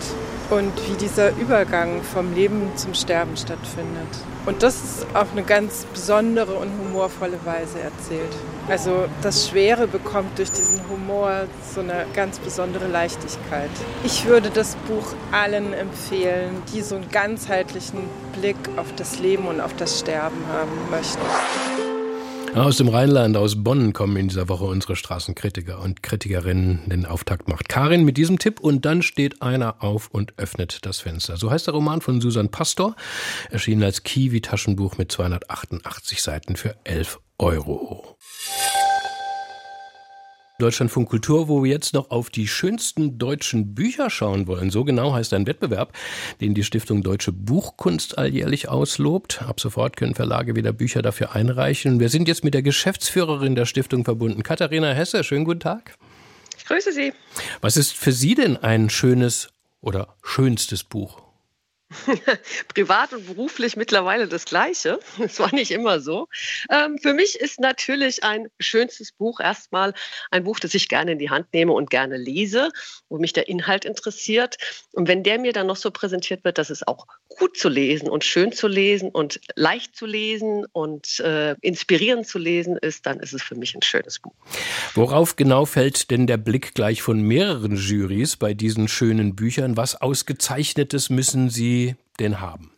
und 0.51 0.73
wie 0.89 0.97
dieser 0.97 1.31
Übergang 1.37 2.03
vom 2.03 2.35
Leben 2.35 2.73
zum 2.75 2.95
Sterben 2.95 3.37
stattfindet. 3.37 4.09
Und 4.45 4.65
das 4.65 4.75
ist 4.75 5.07
auf 5.15 5.29
eine 5.31 5.45
ganz 5.45 5.85
besondere 5.85 6.55
und 6.55 6.69
humorvolle 6.81 7.39
Weise 7.45 7.79
erzählt. 7.79 8.35
Also 8.69 9.05
das 9.23 9.49
Schwere 9.49 9.87
bekommt 9.87 10.37
durch 10.37 10.51
diesen 10.51 10.81
Humor 10.89 11.45
so 11.73 11.81
eine 11.81 12.07
ganz 12.13 12.41
besondere 12.41 12.89
Leichtigkeit. 12.89 13.71
Ich 14.03 14.25
würde 14.27 14.51
das 14.51 14.75
Buch 14.89 15.15
allen 15.31 15.73
empfehlen, 15.73 16.61
die 16.75 16.83
so 16.83 16.97
einen 16.97 17.09
ganzheitlichen 17.09 18.01
Blick 18.33 18.57
auf 18.77 18.93
das 18.97 19.21
Leben 19.21 19.47
und 19.47 19.61
auf 19.61 19.77
das 19.77 20.01
Sterben 20.01 20.45
haben 20.49 20.91
möchten. 20.91 21.74
Aus 22.55 22.77
dem 22.77 22.89
Rheinland, 22.89 23.37
aus 23.37 23.65
Bonn 23.65 23.93
kommen 23.93 24.17
in 24.17 24.29
dieser 24.29 24.49
Woche 24.49 24.65
unsere 24.65 24.95
Straßenkritiker 24.95 25.81
und 25.81 26.05
Kritikerinnen. 26.05 26.89
Den 26.89 27.05
Auftakt 27.05 27.49
macht 27.49 27.69
Karin 27.69 28.05
mit 28.05 28.17
diesem 28.17 28.39
Tipp 28.39 28.61
und 28.61 28.85
dann 28.85 29.03
steht 29.03 29.43
einer 29.43 29.83
auf 29.83 30.09
und 30.09 30.35
öffnet 30.39 30.87
das 30.87 31.01
Fenster. 31.01 31.37
So 31.37 31.51
heißt 31.51 31.67
der 31.67 31.75
Roman 31.75 32.01
von 32.01 32.21
Susan 32.21 32.51
Pastor, 32.51 32.95
erschienen 33.51 33.83
als 33.83 34.05
Kiwi-Taschenbuch 34.05 34.99
mit 34.99 35.11
288 35.11 36.23
Seiten 36.23 36.55
für 36.55 36.77
11 36.85 37.19
Euro. 37.39 38.17
Deutschlandfunk 40.61 41.09
Kultur, 41.09 41.49
wo 41.49 41.65
wir 41.65 41.73
jetzt 41.73 41.95
noch 41.95 42.11
auf 42.11 42.31
die 42.31 42.47
schönsten 42.47 43.19
deutschen 43.19 43.75
Bücher 43.75 44.09
schauen 44.09 44.47
wollen. 44.47 44.71
So 44.71 44.85
genau 44.85 45.13
heißt 45.13 45.35
ein 45.35 45.49
Wettbewerb, 45.49 45.93
den 46.41 46.55
die 46.55 46.63
Stiftung 46.63 47.03
Deutsche 47.03 47.33
Buchkunst 47.33 48.19
alljährlich 48.19 48.69
auslobt. 48.69 49.43
Ab 49.43 49.59
sofort 49.59 49.97
können 49.97 50.15
Verlage 50.15 50.55
wieder 50.55 50.73
Bücher 50.73 51.03
dafür 51.03 51.35
einreichen. 51.35 51.99
Wir 51.99 52.09
sind 52.09 52.29
jetzt 52.29 52.45
mit 52.45 52.55
der 52.55 52.63
Geschäftsführerin 52.63 53.57
der 53.57 53.67
Stiftung 53.67 54.05
verbunden, 54.05 54.45
Katharina 54.45 54.93
Hesse. 54.93 55.25
Schönen 55.25 55.45
guten 55.45 55.59
Tag. 55.59 55.97
Ich 56.57 56.65
grüße 56.67 56.93
Sie. 56.93 57.13
Was 57.61 57.77
ist 57.77 57.93
für 57.93 58.13
Sie 58.13 58.37
denn 58.37 58.57
ein 58.57 58.91
schönes 58.91 59.49
oder 59.81 60.15
schönstes 60.23 60.85
Buch? 60.85 61.24
Privat 62.75 63.13
und 63.13 63.27
beruflich 63.27 63.77
mittlerweile 63.77 64.29
das 64.29 64.45
Gleiche. 64.45 64.99
Das 65.19 65.39
war 65.39 65.55
nicht 65.55 65.71
immer 65.71 66.01
so. 66.01 66.29
Ähm, 66.71 66.99
für 66.99 67.15
mich 67.15 67.39
ist 67.41 67.61
natürlich 67.61 68.25
ein 68.25 68.49
schönstes 68.61 69.13
Buch 69.13 69.41
erstmal 69.41 69.95
ein 70.31 70.45
Buch, 70.45 70.61
das 70.61 70.75
ich 70.75 70.89
gerne 70.89 71.13
in 71.13 71.19
die 71.19 71.31
Hand 71.31 71.47
nehme 71.53 71.73
und 71.73 71.91
gerne 71.91 72.17
lese, 72.17 72.71
wo 73.09 73.19
mich 73.19 73.33
der 73.33 73.49
Inhalt 73.49 73.85
interessiert. 73.85 74.57
Und 74.93 75.09
wenn 75.09 75.23
der 75.23 75.39
mir 75.39 75.53
dann 75.53 75.67
noch 75.67 75.77
so 75.77 75.91
präsentiert 75.91 76.45
wird, 76.45 76.59
dass 76.59 76.71
es 76.71 76.87
auch 76.87 77.07
gut 77.39 77.57
zu 77.57 77.69
lesen 77.69 78.09
und 78.09 78.25
schön 78.25 78.53
zu 78.53 78.69
lesen 78.69 79.11
und 79.11 79.41
leicht 79.57 79.97
zu 79.97 80.07
lesen 80.07 80.67
und 80.73 81.21
äh, 81.21 81.55
inspirierend 81.61 82.27
zu 82.27 82.39
lesen 82.39 82.77
ist, 82.77 83.07
dann 83.07 83.21
ist 83.21 83.33
es 83.33 83.43
für 83.43 83.55
mich 83.55 83.75
ein 83.75 83.83
schönes 83.83 84.19
Buch. 84.19 84.35
Worauf 84.95 85.37
genau 85.37 85.65
fällt 85.65 86.11
denn 86.11 86.27
der 86.27 86.37
Blick 86.37 86.75
gleich 86.75 87.03
von 87.03 87.21
mehreren 87.21 87.77
Jurys 87.77 88.37
bei 88.37 88.55
diesen 88.55 88.89
schönen 88.89 89.35
Büchern? 89.35 89.77
Was 89.77 90.01
ausgezeichnetes 90.01 91.11
müssen 91.11 91.51
Sie 91.51 91.84
den 92.21 92.41
haben? 92.41 92.75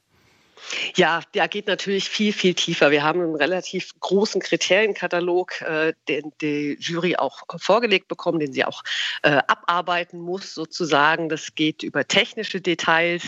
Ja, 0.97 1.21
der 1.35 1.49
geht 1.49 1.67
natürlich 1.67 2.09
viel, 2.09 2.33
viel 2.33 2.55
tiefer. 2.55 2.91
Wir 2.91 3.03
haben 3.03 3.21
einen 3.21 3.37
relativ 3.37 3.93
großen 4.01 4.41
Kriterienkatalog, 4.41 5.61
äh, 5.63 5.93
den 6.09 6.33
die 6.41 6.77
Jury 6.81 7.17
auch 7.17 7.43
vorgelegt 7.59 8.09
bekommen, 8.09 8.41
den 8.41 8.53
sie 8.53 8.65
auch 8.65 8.83
äh, 9.23 9.41
abarbeiten 9.47 10.21
muss, 10.21 10.55
sozusagen. 10.55 11.29
Das 11.29 11.55
geht 11.55 11.83
über 11.83 12.07
technische 12.07 12.61
Details, 12.61 13.23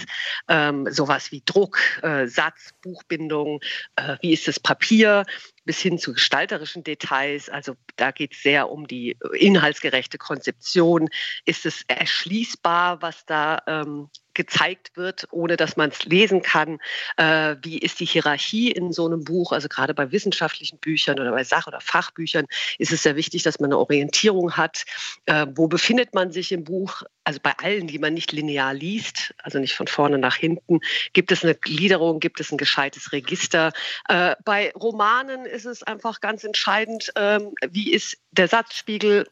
ähm, 0.49 0.89
sowas 0.91 1.31
wie 1.31 1.43
Druck, 1.45 1.79
äh, 2.03 2.27
Satz, 2.27 2.71
Buchbindung, 2.83 3.61
äh, 3.97 4.17
wie 4.21 4.33
ist 4.33 4.49
das 4.49 4.59
Papier, 4.59 5.25
bis 5.69 5.81
hin 5.81 5.99
zu 5.99 6.15
gestalterischen 6.15 6.83
Details. 6.83 7.51
Also 7.51 7.77
da 7.97 8.11
geht 8.11 8.33
es 8.33 8.43
sehr 8.43 8.71
um 8.71 8.87
die 8.87 9.19
inhaltsgerechte 9.35 10.17
Konzeption. 10.17 11.11
Ist 11.45 11.67
es 11.67 11.85
erschließbar, 11.89 13.03
was 13.03 13.27
da 13.27 13.63
ähm, 13.67 14.09
gezeigt 14.39 14.97
wird, 14.97 15.27
ohne 15.33 15.57
dass 15.57 15.77
man 15.77 15.91
es 15.91 16.05
lesen 16.05 16.43
kann. 16.43 16.79
Äh, 17.17 17.57
wie 17.63 17.77
ist 17.77 17.99
die 17.99 18.05
Hierarchie 18.05 18.71
in 18.71 18.93
so 18.93 19.05
einem 19.05 19.25
Buch? 19.25 19.51
Also 19.51 19.69
gerade 19.69 19.95
bei 19.95 20.13
wissenschaftlichen 20.13 20.79
Büchern 20.79 21.19
oder 21.19 21.33
bei 21.33 21.43
Sach- 21.43 21.67
oder 21.67 21.81
Fachbüchern 21.81 22.47
ist 22.79 22.93
es 22.93 23.03
sehr 23.03 23.17
wichtig, 23.17 23.43
dass 23.43 23.59
man 23.59 23.73
eine 23.73 23.79
Orientierung 23.79 24.57
hat. 24.57 24.85
Äh, 25.27 25.49
wo 25.57 25.67
befindet 25.67 26.15
man 26.15 26.31
sich 26.31 26.53
im 26.53 26.63
Buch? 26.63 27.03
Also 27.25 27.41
bei 27.43 27.53
allen, 27.59 27.89
die 27.89 27.99
man 27.99 28.15
nicht 28.15 28.31
linear 28.31 28.73
liest, 28.73 29.35
also 29.43 29.59
nicht 29.59 29.75
von 29.75 29.89
vorne 29.89 30.19
nach 30.19 30.37
hinten, 30.37 30.79
gibt 31.13 31.33
es 31.33 31.43
eine 31.43 31.57
Gliederung, 31.57 32.21
gibt 32.21 32.39
es 32.39 32.53
ein 32.53 32.59
gescheites 32.59 33.11
Register. 33.11 33.73
Äh, 34.09 34.37
bei 34.45 34.71
Romanen 34.73 35.47
ist 35.59 35.65
es 35.65 35.83
einfach 35.83 36.21
ganz 36.21 36.45
entscheidend, 36.45 37.13
ähm, 37.17 37.53
wie 37.69 37.93
ist 37.93 38.17
der 38.31 38.47
Satzspiegel? 38.47 39.29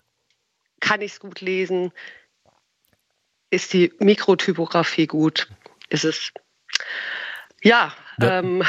Kann 0.81 1.01
ich 1.01 1.13
es 1.13 1.21
gut 1.21 1.41
lesen? 1.41 1.93
Ist 3.51 3.73
die 3.73 3.93
Mikrotypografie 4.01 5.07
gut? 5.07 5.49
Ist 5.89 6.05
es, 6.05 6.33
ja. 7.63 7.93
Ähm, 8.19 8.63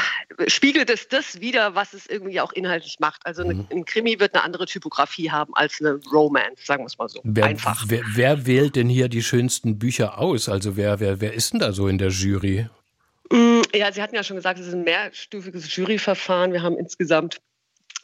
spiegelt 0.46 0.90
es 0.90 1.08
das 1.08 1.40
wieder, 1.40 1.74
was 1.74 1.94
es 1.94 2.06
irgendwie 2.06 2.40
auch 2.40 2.52
inhaltlich 2.52 2.96
macht. 3.00 3.24
Also 3.24 3.42
eine, 3.42 3.54
mhm. 3.54 3.66
ein 3.70 3.84
Krimi 3.86 4.20
wird 4.20 4.34
eine 4.34 4.44
andere 4.44 4.66
Typografie 4.66 5.30
haben 5.30 5.54
als 5.54 5.80
eine 5.80 5.98
Romance, 6.12 6.66
sagen 6.66 6.82
wir 6.82 6.86
es 6.86 6.98
mal 6.98 7.08
so. 7.08 7.20
Wer, 7.24 7.46
Einfach. 7.46 7.84
Wer, 7.88 8.02
wer, 8.14 8.46
wählt 8.46 8.76
denn 8.76 8.90
hier 8.90 9.08
die 9.08 9.22
schönsten 9.22 9.78
Bücher 9.78 10.18
aus? 10.18 10.48
Also 10.48 10.76
wer, 10.76 11.00
wer, 11.00 11.20
wer 11.20 11.32
ist 11.32 11.54
denn 11.54 11.60
da 11.60 11.72
so 11.72 11.88
in 11.88 11.96
der 11.96 12.10
Jury? 12.10 12.68
Ja, 13.74 13.92
Sie 13.92 14.02
hatten 14.02 14.14
ja 14.14 14.22
schon 14.22 14.36
gesagt, 14.36 14.58
es 14.58 14.66
ist 14.66 14.74
ein 14.74 14.84
mehrstufiges 14.84 15.74
Juryverfahren. 15.74 16.52
Wir 16.52 16.62
haben 16.62 16.76
insgesamt 16.76 17.38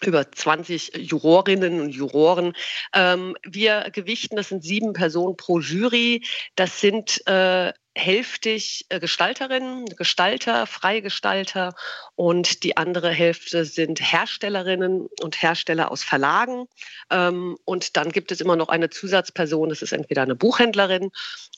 über 0.07 0.31
20 0.31 0.97
Jurorinnen 0.97 1.81
und 1.81 1.91
Juroren. 1.91 2.55
Ähm, 2.95 3.37
wir 3.45 3.91
gewichten, 3.93 4.37
das 4.37 4.49
sind 4.49 4.63
sieben 4.63 4.93
Personen 4.93 5.37
pro 5.37 5.61
Jury. 5.61 6.25
Das 6.57 6.81
sind 6.81 7.27
äh, 7.27 7.73
hälftig 7.97 8.87
äh, 8.89 8.99
Gestalterinnen, 8.99 9.87
Gestalter, 9.97 10.67
freie 10.67 11.01
Gestalter 11.01 11.75
und 12.17 12.65
die 12.65 12.77
andere 12.77 13.11
Hälfte 13.11 13.65
sind 13.65 14.01
Herstellerinnen 14.01 15.09
und 15.23 15.43
Hersteller 15.43 15.91
aus 15.91 16.03
Verlagen. 16.03 16.67
Ähm, 17.11 17.57
und 17.65 17.97
dann 17.97 18.11
gibt 18.11 18.33
es 18.33 18.41
immer 18.41 18.57
noch 18.57 18.69
eine 18.69 18.91
Zusatzperson, 18.91 19.69
das 19.69 19.83
ist 19.83 19.93
entweder 19.93 20.23
eine 20.23 20.35
Buchhändlerin 20.35 21.11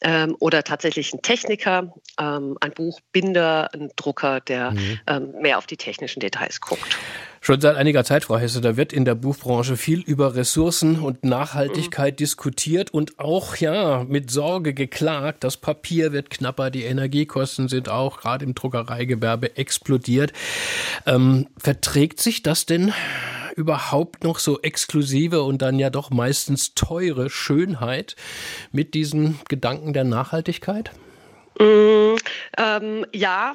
ähm, 0.03 0.37
oder 0.39 0.63
tatsächlich 0.63 1.13
ein 1.15 1.23
Techniker, 1.23 1.95
ähm, 2.21 2.59
ein 2.61 2.73
Buchbinder, 2.73 3.71
ein 3.73 3.91
Drucker, 3.97 4.41
der 4.41 4.73
mhm. 4.73 5.41
mehr 5.41 5.59
auf 5.59 5.67
die 5.67 5.77
technischen 5.77 6.21
Details 6.21 6.61
guckt. 6.61 6.99
Schon 7.47 7.61
seit 7.61 7.77
einiger 7.77 8.03
Zeit, 8.03 8.25
Frau 8.25 8.39
Hesse, 8.39 8.61
da 8.61 8.77
wird 8.77 8.93
in 8.93 9.05
der 9.05 9.15
Buchbranche 9.15 9.77
viel 9.77 10.01
über 10.01 10.35
Ressourcen 10.35 10.99
und 10.99 11.25
Nachhaltigkeit 11.25 12.15
mhm. 12.15 12.17
diskutiert 12.17 12.93
und 12.93 13.21
auch 13.21 13.55
ja 13.55 14.03
mit 14.03 14.33
Sorge 14.33 14.75
geklagt. 14.75 15.45
Das 15.45 15.57
Papier 15.57 16.11
wird 16.11 16.29
knapper, 16.29 16.73
die 16.73 16.83
Energiekosten 16.83 17.69
sind 17.69 17.89
auch 17.89 18.19
gerade 18.19 18.45
im 18.45 18.57
Druckereigewerbe 18.57 19.57
explodiert. 19.57 20.33
Ähm, 21.07 21.47
verträgt 21.57 22.21
sich 22.21 22.43
das 22.43 22.67
denn 22.67 22.93
überhaupt 23.55 24.25
noch 24.25 24.41
so 24.41 24.61
exklusive 24.63 25.45
und 25.45 25.63
dann 25.63 25.79
ja 25.79 25.91
doch 25.91 26.11
meistens 26.11 26.75
teure 26.75 27.31
Schönheit 27.31 28.17
mit 28.73 28.93
diesem 28.93 29.39
Gedanken 29.49 29.93
der 29.93 30.03
Nachhaltigkeit? 30.03 30.91
Mm, 31.61 32.17
ähm, 32.59 33.07
ja, 33.15 33.55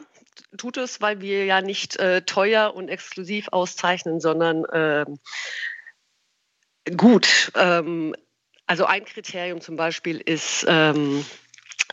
tut 0.57 0.77
es, 0.77 1.01
weil 1.01 1.21
wir 1.21 1.45
ja 1.45 1.61
nicht 1.61 1.97
äh, 1.97 2.21
teuer 2.21 2.73
und 2.75 2.89
exklusiv 2.89 3.49
auszeichnen, 3.51 4.19
sondern 4.19 4.65
ähm, 4.73 5.19
gut. 6.97 7.51
Ähm, 7.55 8.15
also 8.67 8.85
ein 8.85 9.05
Kriterium 9.05 9.61
zum 9.61 9.75
Beispiel 9.75 10.19
ist 10.19 10.65
ähm, 10.67 11.25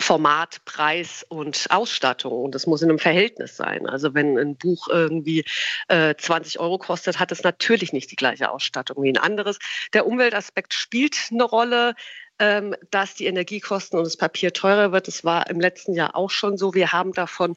Format, 0.01 0.65
Preis 0.65 1.27
und 1.29 1.67
Ausstattung. 1.71 2.45
Und 2.45 2.55
das 2.55 2.67
muss 2.67 2.83
in 2.83 2.89
einem 2.89 3.01
Verhältnis 3.01 3.57
sein. 3.57 3.89
Also 3.89 4.15
wenn 4.15 4.39
ein 4.39 4.57
Buch 4.57 4.89
irgendwie 4.89 5.45
äh, 5.89 6.15
20 6.15 6.61
Euro 6.61 6.79
kostet, 6.79 7.19
hat 7.19 7.33
es 7.33 7.43
natürlich 7.43 7.93
nicht 7.93 8.11
die 8.11 8.17
gleiche 8.17 8.51
Ausstattung 8.51 9.03
wie 9.03 9.11
ein 9.11 9.19
anderes. 9.19 9.59
Der 9.93 10.07
Umweltaspekt 10.07 10.73
spielt 10.73 11.17
eine 11.31 11.45
Rolle 11.45 11.95
ähm, 12.39 12.75
dass 12.91 13.15
die 13.15 13.27
Energiekosten 13.27 13.99
und 13.99 14.05
das 14.05 14.17
Papier 14.17 14.53
teurer 14.53 14.93
wird. 14.93 15.09
Das 15.09 15.25
war 15.25 15.51
im 15.51 15.61
letzten 15.61 15.93
Jahr 15.93 16.15
auch 16.15 16.31
schon 16.31 16.57
so. 16.57 16.75
Wir 16.75 16.93
haben 16.93 17.13
davon 17.13 17.57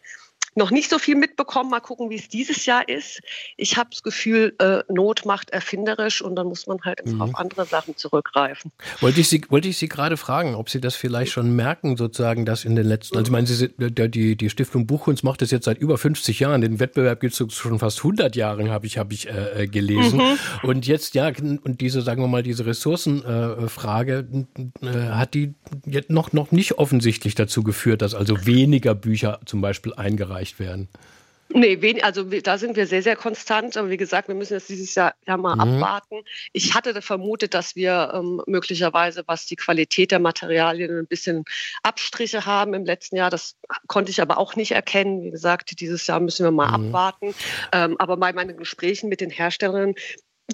noch 0.55 0.71
nicht 0.71 0.89
so 0.89 0.99
viel 0.99 1.15
mitbekommen. 1.15 1.69
Mal 1.69 1.79
gucken, 1.79 2.09
wie 2.09 2.15
es 2.15 2.27
dieses 2.27 2.65
Jahr 2.65 2.87
ist. 2.87 3.21
Ich 3.57 3.77
habe 3.77 3.89
das 3.91 4.03
Gefühl, 4.03 4.55
äh, 4.59 4.83
Not 4.91 5.25
macht 5.25 5.49
erfinderisch 5.51 6.21
und 6.21 6.35
dann 6.35 6.47
muss 6.47 6.67
man 6.67 6.79
halt 6.81 7.05
mhm. 7.05 7.21
auf 7.21 7.35
andere 7.35 7.65
Sachen 7.65 7.95
zurückgreifen. 7.95 8.71
Wollte 8.99 9.21
ich 9.21 9.29
Sie, 9.29 9.41
wollte 9.49 9.67
ich 9.67 9.77
Sie 9.77 9.87
gerade 9.87 10.17
fragen, 10.17 10.55
ob 10.55 10.69
Sie 10.69 10.81
das 10.81 10.95
vielleicht 10.95 11.31
schon 11.31 11.55
merken, 11.55 11.97
sozusagen, 11.97 12.45
dass 12.45 12.65
in 12.65 12.75
den 12.75 12.85
letzten, 12.85 13.17
also 13.17 13.29
ich 13.29 13.31
meine, 13.31 13.47
Sie, 13.47 13.69
die, 13.77 14.35
die 14.35 14.49
Stiftung 14.49 14.87
Buchkunst 14.87 15.23
macht 15.23 15.41
das 15.41 15.51
jetzt 15.51 15.65
seit 15.65 15.77
über 15.77 15.97
50 15.97 16.39
Jahren. 16.39 16.61
Den 16.61 16.79
Wettbewerb 16.79 17.21
gibt 17.21 17.39
es 17.39 17.53
schon 17.53 17.79
fast 17.79 17.99
100 17.99 18.35
Jahre, 18.35 18.69
habe 18.69 18.85
ich, 18.85 18.97
habe 18.97 19.13
ich 19.13 19.29
äh, 19.29 19.63
äh, 19.63 19.67
gelesen. 19.67 20.19
Mhm. 20.19 20.67
Und 20.67 20.87
jetzt, 20.87 21.15
ja, 21.15 21.27
und 21.27 21.81
diese, 21.81 22.01
sagen 22.01 22.21
wir 22.21 22.27
mal, 22.27 22.43
diese 22.43 22.65
Ressourcenfrage 22.65 24.27
äh, 24.81 24.85
äh, 24.85 25.09
hat 25.09 25.33
die 25.33 25.53
jetzt 25.85 26.09
noch, 26.09 26.33
noch 26.33 26.51
nicht 26.51 26.77
offensichtlich 26.77 27.35
dazu 27.35 27.63
geführt, 27.63 28.01
dass 28.01 28.15
also 28.15 28.45
weniger 28.45 28.95
Bücher 28.95 29.39
zum 29.45 29.61
Beispiel 29.61 29.93
eingereicht 29.93 30.40
erreicht 30.41 30.59
werden? 30.59 30.87
Nee, 31.53 32.01
also 32.01 32.23
da 32.23 32.57
sind 32.57 32.77
wir 32.77 32.87
sehr, 32.87 33.03
sehr 33.03 33.17
konstant. 33.17 33.75
Aber 33.75 33.89
wie 33.89 33.97
gesagt, 33.97 34.29
wir 34.29 34.35
müssen 34.35 34.53
jetzt 34.53 34.69
dieses 34.69 34.95
Jahr 34.95 35.15
ja 35.27 35.35
mal 35.35 35.55
mhm. 35.55 35.61
abwarten. 35.61 36.21
Ich 36.53 36.73
hatte 36.73 37.01
vermutet, 37.01 37.53
dass 37.53 37.75
wir 37.75 38.11
ähm, 38.13 38.41
möglicherweise, 38.47 39.23
was 39.27 39.47
die 39.47 39.57
Qualität 39.57 40.11
der 40.11 40.19
Materialien 40.19 40.99
ein 40.99 41.07
bisschen 41.07 41.43
Abstriche 41.83 42.45
haben 42.45 42.73
im 42.73 42.85
letzten 42.85 43.17
Jahr. 43.17 43.29
Das 43.29 43.57
konnte 43.87 44.11
ich 44.11 44.21
aber 44.21 44.37
auch 44.37 44.55
nicht 44.55 44.71
erkennen. 44.71 45.23
Wie 45.23 45.31
gesagt, 45.31 45.77
dieses 45.81 46.07
Jahr 46.07 46.21
müssen 46.21 46.45
wir 46.45 46.51
mal 46.51 46.67
mhm. 46.69 46.87
abwarten. 46.87 47.35
Ähm, 47.73 47.97
aber 47.99 48.15
bei 48.15 48.31
meinen 48.31 48.55
Gesprächen 48.55 49.09
mit 49.09 49.19
den 49.19 49.29
Herstellern 49.29 49.93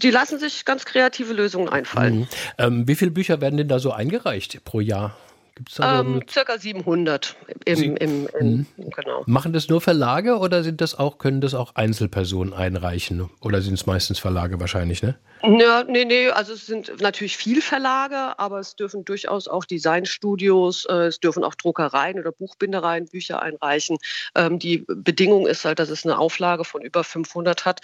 die 0.03 0.11
lassen 0.11 0.37
sich 0.37 0.63
ganz 0.63 0.85
kreative 0.85 1.33
Lösungen 1.33 1.69
einfallen. 1.69 2.19
Mhm. 2.19 2.27
Ähm, 2.59 2.87
wie 2.87 2.93
viele 2.93 3.09
Bücher 3.09 3.41
werden 3.41 3.57
denn 3.57 3.67
da 3.67 3.79
so 3.79 3.91
eingereicht 3.91 4.63
pro 4.63 4.79
Jahr? 4.79 5.17
Gibt's 5.57 5.75
da 5.75 6.01
ähm, 6.01 6.21
so 6.21 6.33
circa 6.33 6.59
700 6.59 7.35
im, 7.65 7.95
im, 7.97 8.27
im, 8.39 8.51
mhm. 8.51 8.65
genau. 8.95 9.23
Machen 9.25 9.53
das 9.53 9.69
nur 9.69 9.81
Verlage 9.81 10.37
oder 10.37 10.61
sind 10.61 10.81
das 10.81 10.93
auch, 10.93 11.17
können 11.17 11.41
das 11.41 11.55
auch 11.55 11.73
Einzelpersonen 11.73 12.53
einreichen? 12.53 13.27
Oder 13.41 13.61
sind 13.61 13.73
es 13.73 13.87
meistens 13.87 14.19
Verlage 14.19 14.59
wahrscheinlich, 14.59 15.01
ne? 15.01 15.17
Ja, 15.41 15.83
nee, 15.83 16.05
nee, 16.05 16.29
also 16.29 16.53
es 16.53 16.67
sind 16.67 17.01
natürlich 17.01 17.37
viel 17.37 17.61
Verlage, 17.61 18.37
aber 18.37 18.59
es 18.59 18.75
dürfen 18.75 19.03
durchaus 19.03 19.47
auch 19.47 19.65
Designstudios, 19.65 20.85
äh, 20.85 21.07
es 21.07 21.19
dürfen 21.19 21.43
auch 21.43 21.55
Druckereien 21.55 22.19
oder 22.19 22.31
Buchbindereien 22.31 23.05
Bücher 23.05 23.41
einreichen. 23.41 23.97
Ähm, 24.35 24.59
die 24.59 24.85
Bedingung 24.87 25.47
ist 25.47 25.65
halt, 25.65 25.79
dass 25.79 25.89
es 25.89 26.05
eine 26.05 26.19
Auflage 26.19 26.65
von 26.65 26.83
über 26.83 27.03
500 27.03 27.65
hat, 27.65 27.81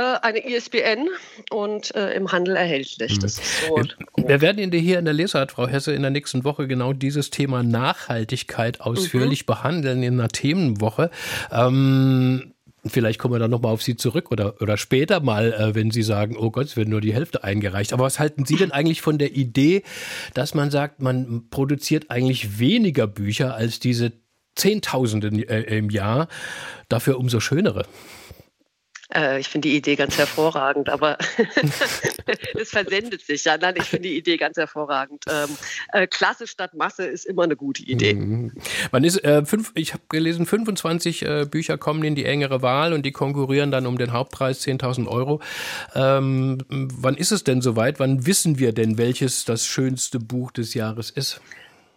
eine 0.00 0.46
ISBN 0.46 1.08
und 1.50 1.94
äh, 1.94 2.12
im 2.14 2.32
Handel 2.32 2.56
erhältlich. 2.56 3.20
Mhm. 3.20 3.28
So 3.28 3.80
wir, 4.16 4.40
werden 4.40 4.58
Ihnen 4.58 4.72
hier 4.72 4.98
in 4.98 5.04
der 5.04 5.14
Lesart, 5.14 5.52
Frau 5.52 5.66
Hesse, 5.66 5.92
in 5.92 6.02
der 6.02 6.10
nächsten 6.10 6.44
Woche 6.44 6.66
genau 6.66 6.92
dieses 6.92 7.30
Thema 7.30 7.62
Nachhaltigkeit 7.62 8.80
ausführlich 8.80 9.42
mhm. 9.42 9.46
behandeln 9.46 10.02
in 10.02 10.20
einer 10.20 10.28
Themenwoche. 10.28 11.10
Ähm, 11.50 12.52
Vielleicht 12.88 13.18
kommen 13.18 13.34
wir 13.34 13.38
dann 13.38 13.50
nochmal 13.50 13.72
auf 13.72 13.82
Sie 13.82 13.96
zurück 13.96 14.30
oder, 14.30 14.60
oder 14.60 14.76
später 14.76 15.20
mal, 15.20 15.52
äh, 15.52 15.74
wenn 15.74 15.90
Sie 15.90 16.02
sagen, 16.02 16.36
oh 16.36 16.50
Gott, 16.50 16.66
es 16.66 16.76
wird 16.76 16.88
nur 16.88 17.00
die 17.00 17.14
Hälfte 17.14 17.42
eingereicht. 17.42 17.92
Aber 17.92 18.04
was 18.04 18.18
halten 18.18 18.44
Sie 18.44 18.56
denn 18.56 18.72
eigentlich 18.72 19.02
von 19.02 19.18
der 19.18 19.34
Idee, 19.34 19.82
dass 20.34 20.54
man 20.54 20.70
sagt, 20.70 21.00
man 21.00 21.48
produziert 21.50 22.10
eigentlich 22.10 22.58
weniger 22.58 23.06
Bücher 23.06 23.54
als 23.54 23.80
diese 23.80 24.12
Zehntausende 24.54 25.28
äh, 25.48 25.78
im 25.78 25.90
Jahr, 25.90 26.28
dafür 26.88 27.18
umso 27.18 27.40
schönere? 27.40 27.86
Äh, 29.14 29.40
ich 29.40 29.48
finde 29.48 29.68
die 29.68 29.76
Idee 29.76 29.96
ganz 29.96 30.18
hervorragend, 30.18 30.88
aber 30.88 31.18
es 32.54 32.70
versendet 32.70 33.22
sich 33.22 33.44
ja. 33.44 33.56
Nein, 33.56 33.74
ich 33.78 33.84
finde 33.84 34.08
die 34.08 34.16
Idee 34.16 34.36
ganz 34.36 34.56
hervorragend. 34.56 35.24
Ähm, 35.30 35.56
äh, 35.92 36.06
Klasse 36.06 36.46
statt 36.46 36.74
Masse 36.74 37.04
ist 37.04 37.24
immer 37.26 37.44
eine 37.44 37.56
gute 37.56 37.82
Idee. 37.82 38.14
Mhm. 38.14 38.52
Man 38.90 39.04
ist, 39.04 39.22
äh, 39.24 39.44
fünf, 39.44 39.72
ich 39.74 39.92
habe 39.92 40.02
gelesen, 40.08 40.46
25 40.46 41.22
äh, 41.22 41.46
Bücher 41.48 41.78
kommen 41.78 42.02
in 42.04 42.14
die 42.14 42.24
engere 42.24 42.62
Wahl 42.62 42.92
und 42.92 43.06
die 43.06 43.12
konkurrieren 43.12 43.70
dann 43.70 43.86
um 43.86 43.98
den 43.98 44.12
Hauptpreis 44.12 44.66
10.000 44.66 45.06
Euro. 45.06 45.40
Ähm, 45.94 46.58
wann 46.68 47.16
ist 47.16 47.32
es 47.32 47.44
denn 47.44 47.62
soweit? 47.62 48.00
Wann 48.00 48.26
wissen 48.26 48.58
wir 48.58 48.72
denn, 48.72 48.98
welches 48.98 49.44
das 49.44 49.66
schönste 49.66 50.18
Buch 50.18 50.50
des 50.50 50.74
Jahres 50.74 51.10
ist? 51.10 51.40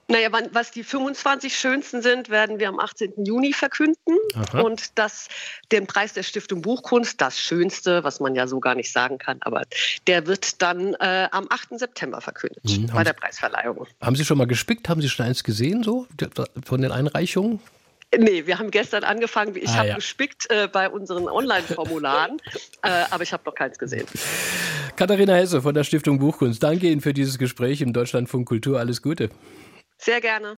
Naja, 0.09 0.29
was 0.53 0.71
die 0.71 0.83
25 0.83 1.55
schönsten 1.55 2.01
sind, 2.01 2.29
werden 2.29 2.59
wir 2.59 2.67
am 2.67 2.79
18. 2.79 3.25
Juni 3.25 3.53
verkünden. 3.53 4.17
Aha. 4.33 4.61
Und 4.61 4.97
das, 4.97 5.27
den 5.71 5.85
Preis 5.85 6.13
der 6.13 6.23
Stiftung 6.23 6.63
Buchkunst, 6.63 7.21
das 7.21 7.39
Schönste, 7.39 8.03
was 8.03 8.19
man 8.19 8.33
ja 8.33 8.47
so 8.47 8.59
gar 8.59 8.73
nicht 8.73 8.91
sagen 8.91 9.19
kann, 9.19 9.37
aber 9.41 9.63
der 10.07 10.25
wird 10.25 10.63
dann 10.63 10.95
äh, 10.95 11.27
am 11.31 11.45
8. 11.49 11.79
September 11.79 12.21
verkündet 12.21 12.63
mhm. 12.65 12.87
bei 12.87 13.03
der 13.03 13.13
Preisverleihung. 13.13 13.85
Haben 14.01 14.15
Sie 14.15 14.25
schon 14.25 14.39
mal 14.39 14.47
gespickt? 14.47 14.89
Haben 14.89 15.01
Sie 15.01 15.09
schon 15.09 15.27
eins 15.27 15.43
gesehen, 15.43 15.83
so 15.83 16.07
von 16.65 16.81
den 16.81 16.91
Einreichungen? 16.91 17.59
Nee, 18.17 18.47
wir 18.47 18.57
haben 18.57 18.71
gestern 18.71 19.03
angefangen. 19.03 19.55
Ich 19.55 19.69
ah, 19.69 19.77
habe 19.77 19.89
ja. 19.89 19.95
gespickt 19.95 20.49
äh, 20.49 20.67
bei 20.67 20.89
unseren 20.89 21.27
Online-Formularen, 21.27 22.37
äh, 22.81 22.89
aber 23.11 23.21
ich 23.21 23.31
habe 23.31 23.43
noch 23.45 23.53
keins 23.53 23.77
gesehen. 23.77 24.07
Katharina 24.95 25.35
Hesse 25.35 25.61
von 25.61 25.75
der 25.75 25.83
Stiftung 25.83 26.17
Buchkunst, 26.17 26.63
danke 26.63 26.87
Ihnen 26.87 27.01
für 27.01 27.13
dieses 27.13 27.37
Gespräch 27.37 27.81
im 27.81 27.93
Deutschlandfunk 27.93 28.47
Kultur. 28.47 28.79
Alles 28.79 29.03
Gute. 29.03 29.29
Sehr 30.01 30.21
gerne. 30.21 30.55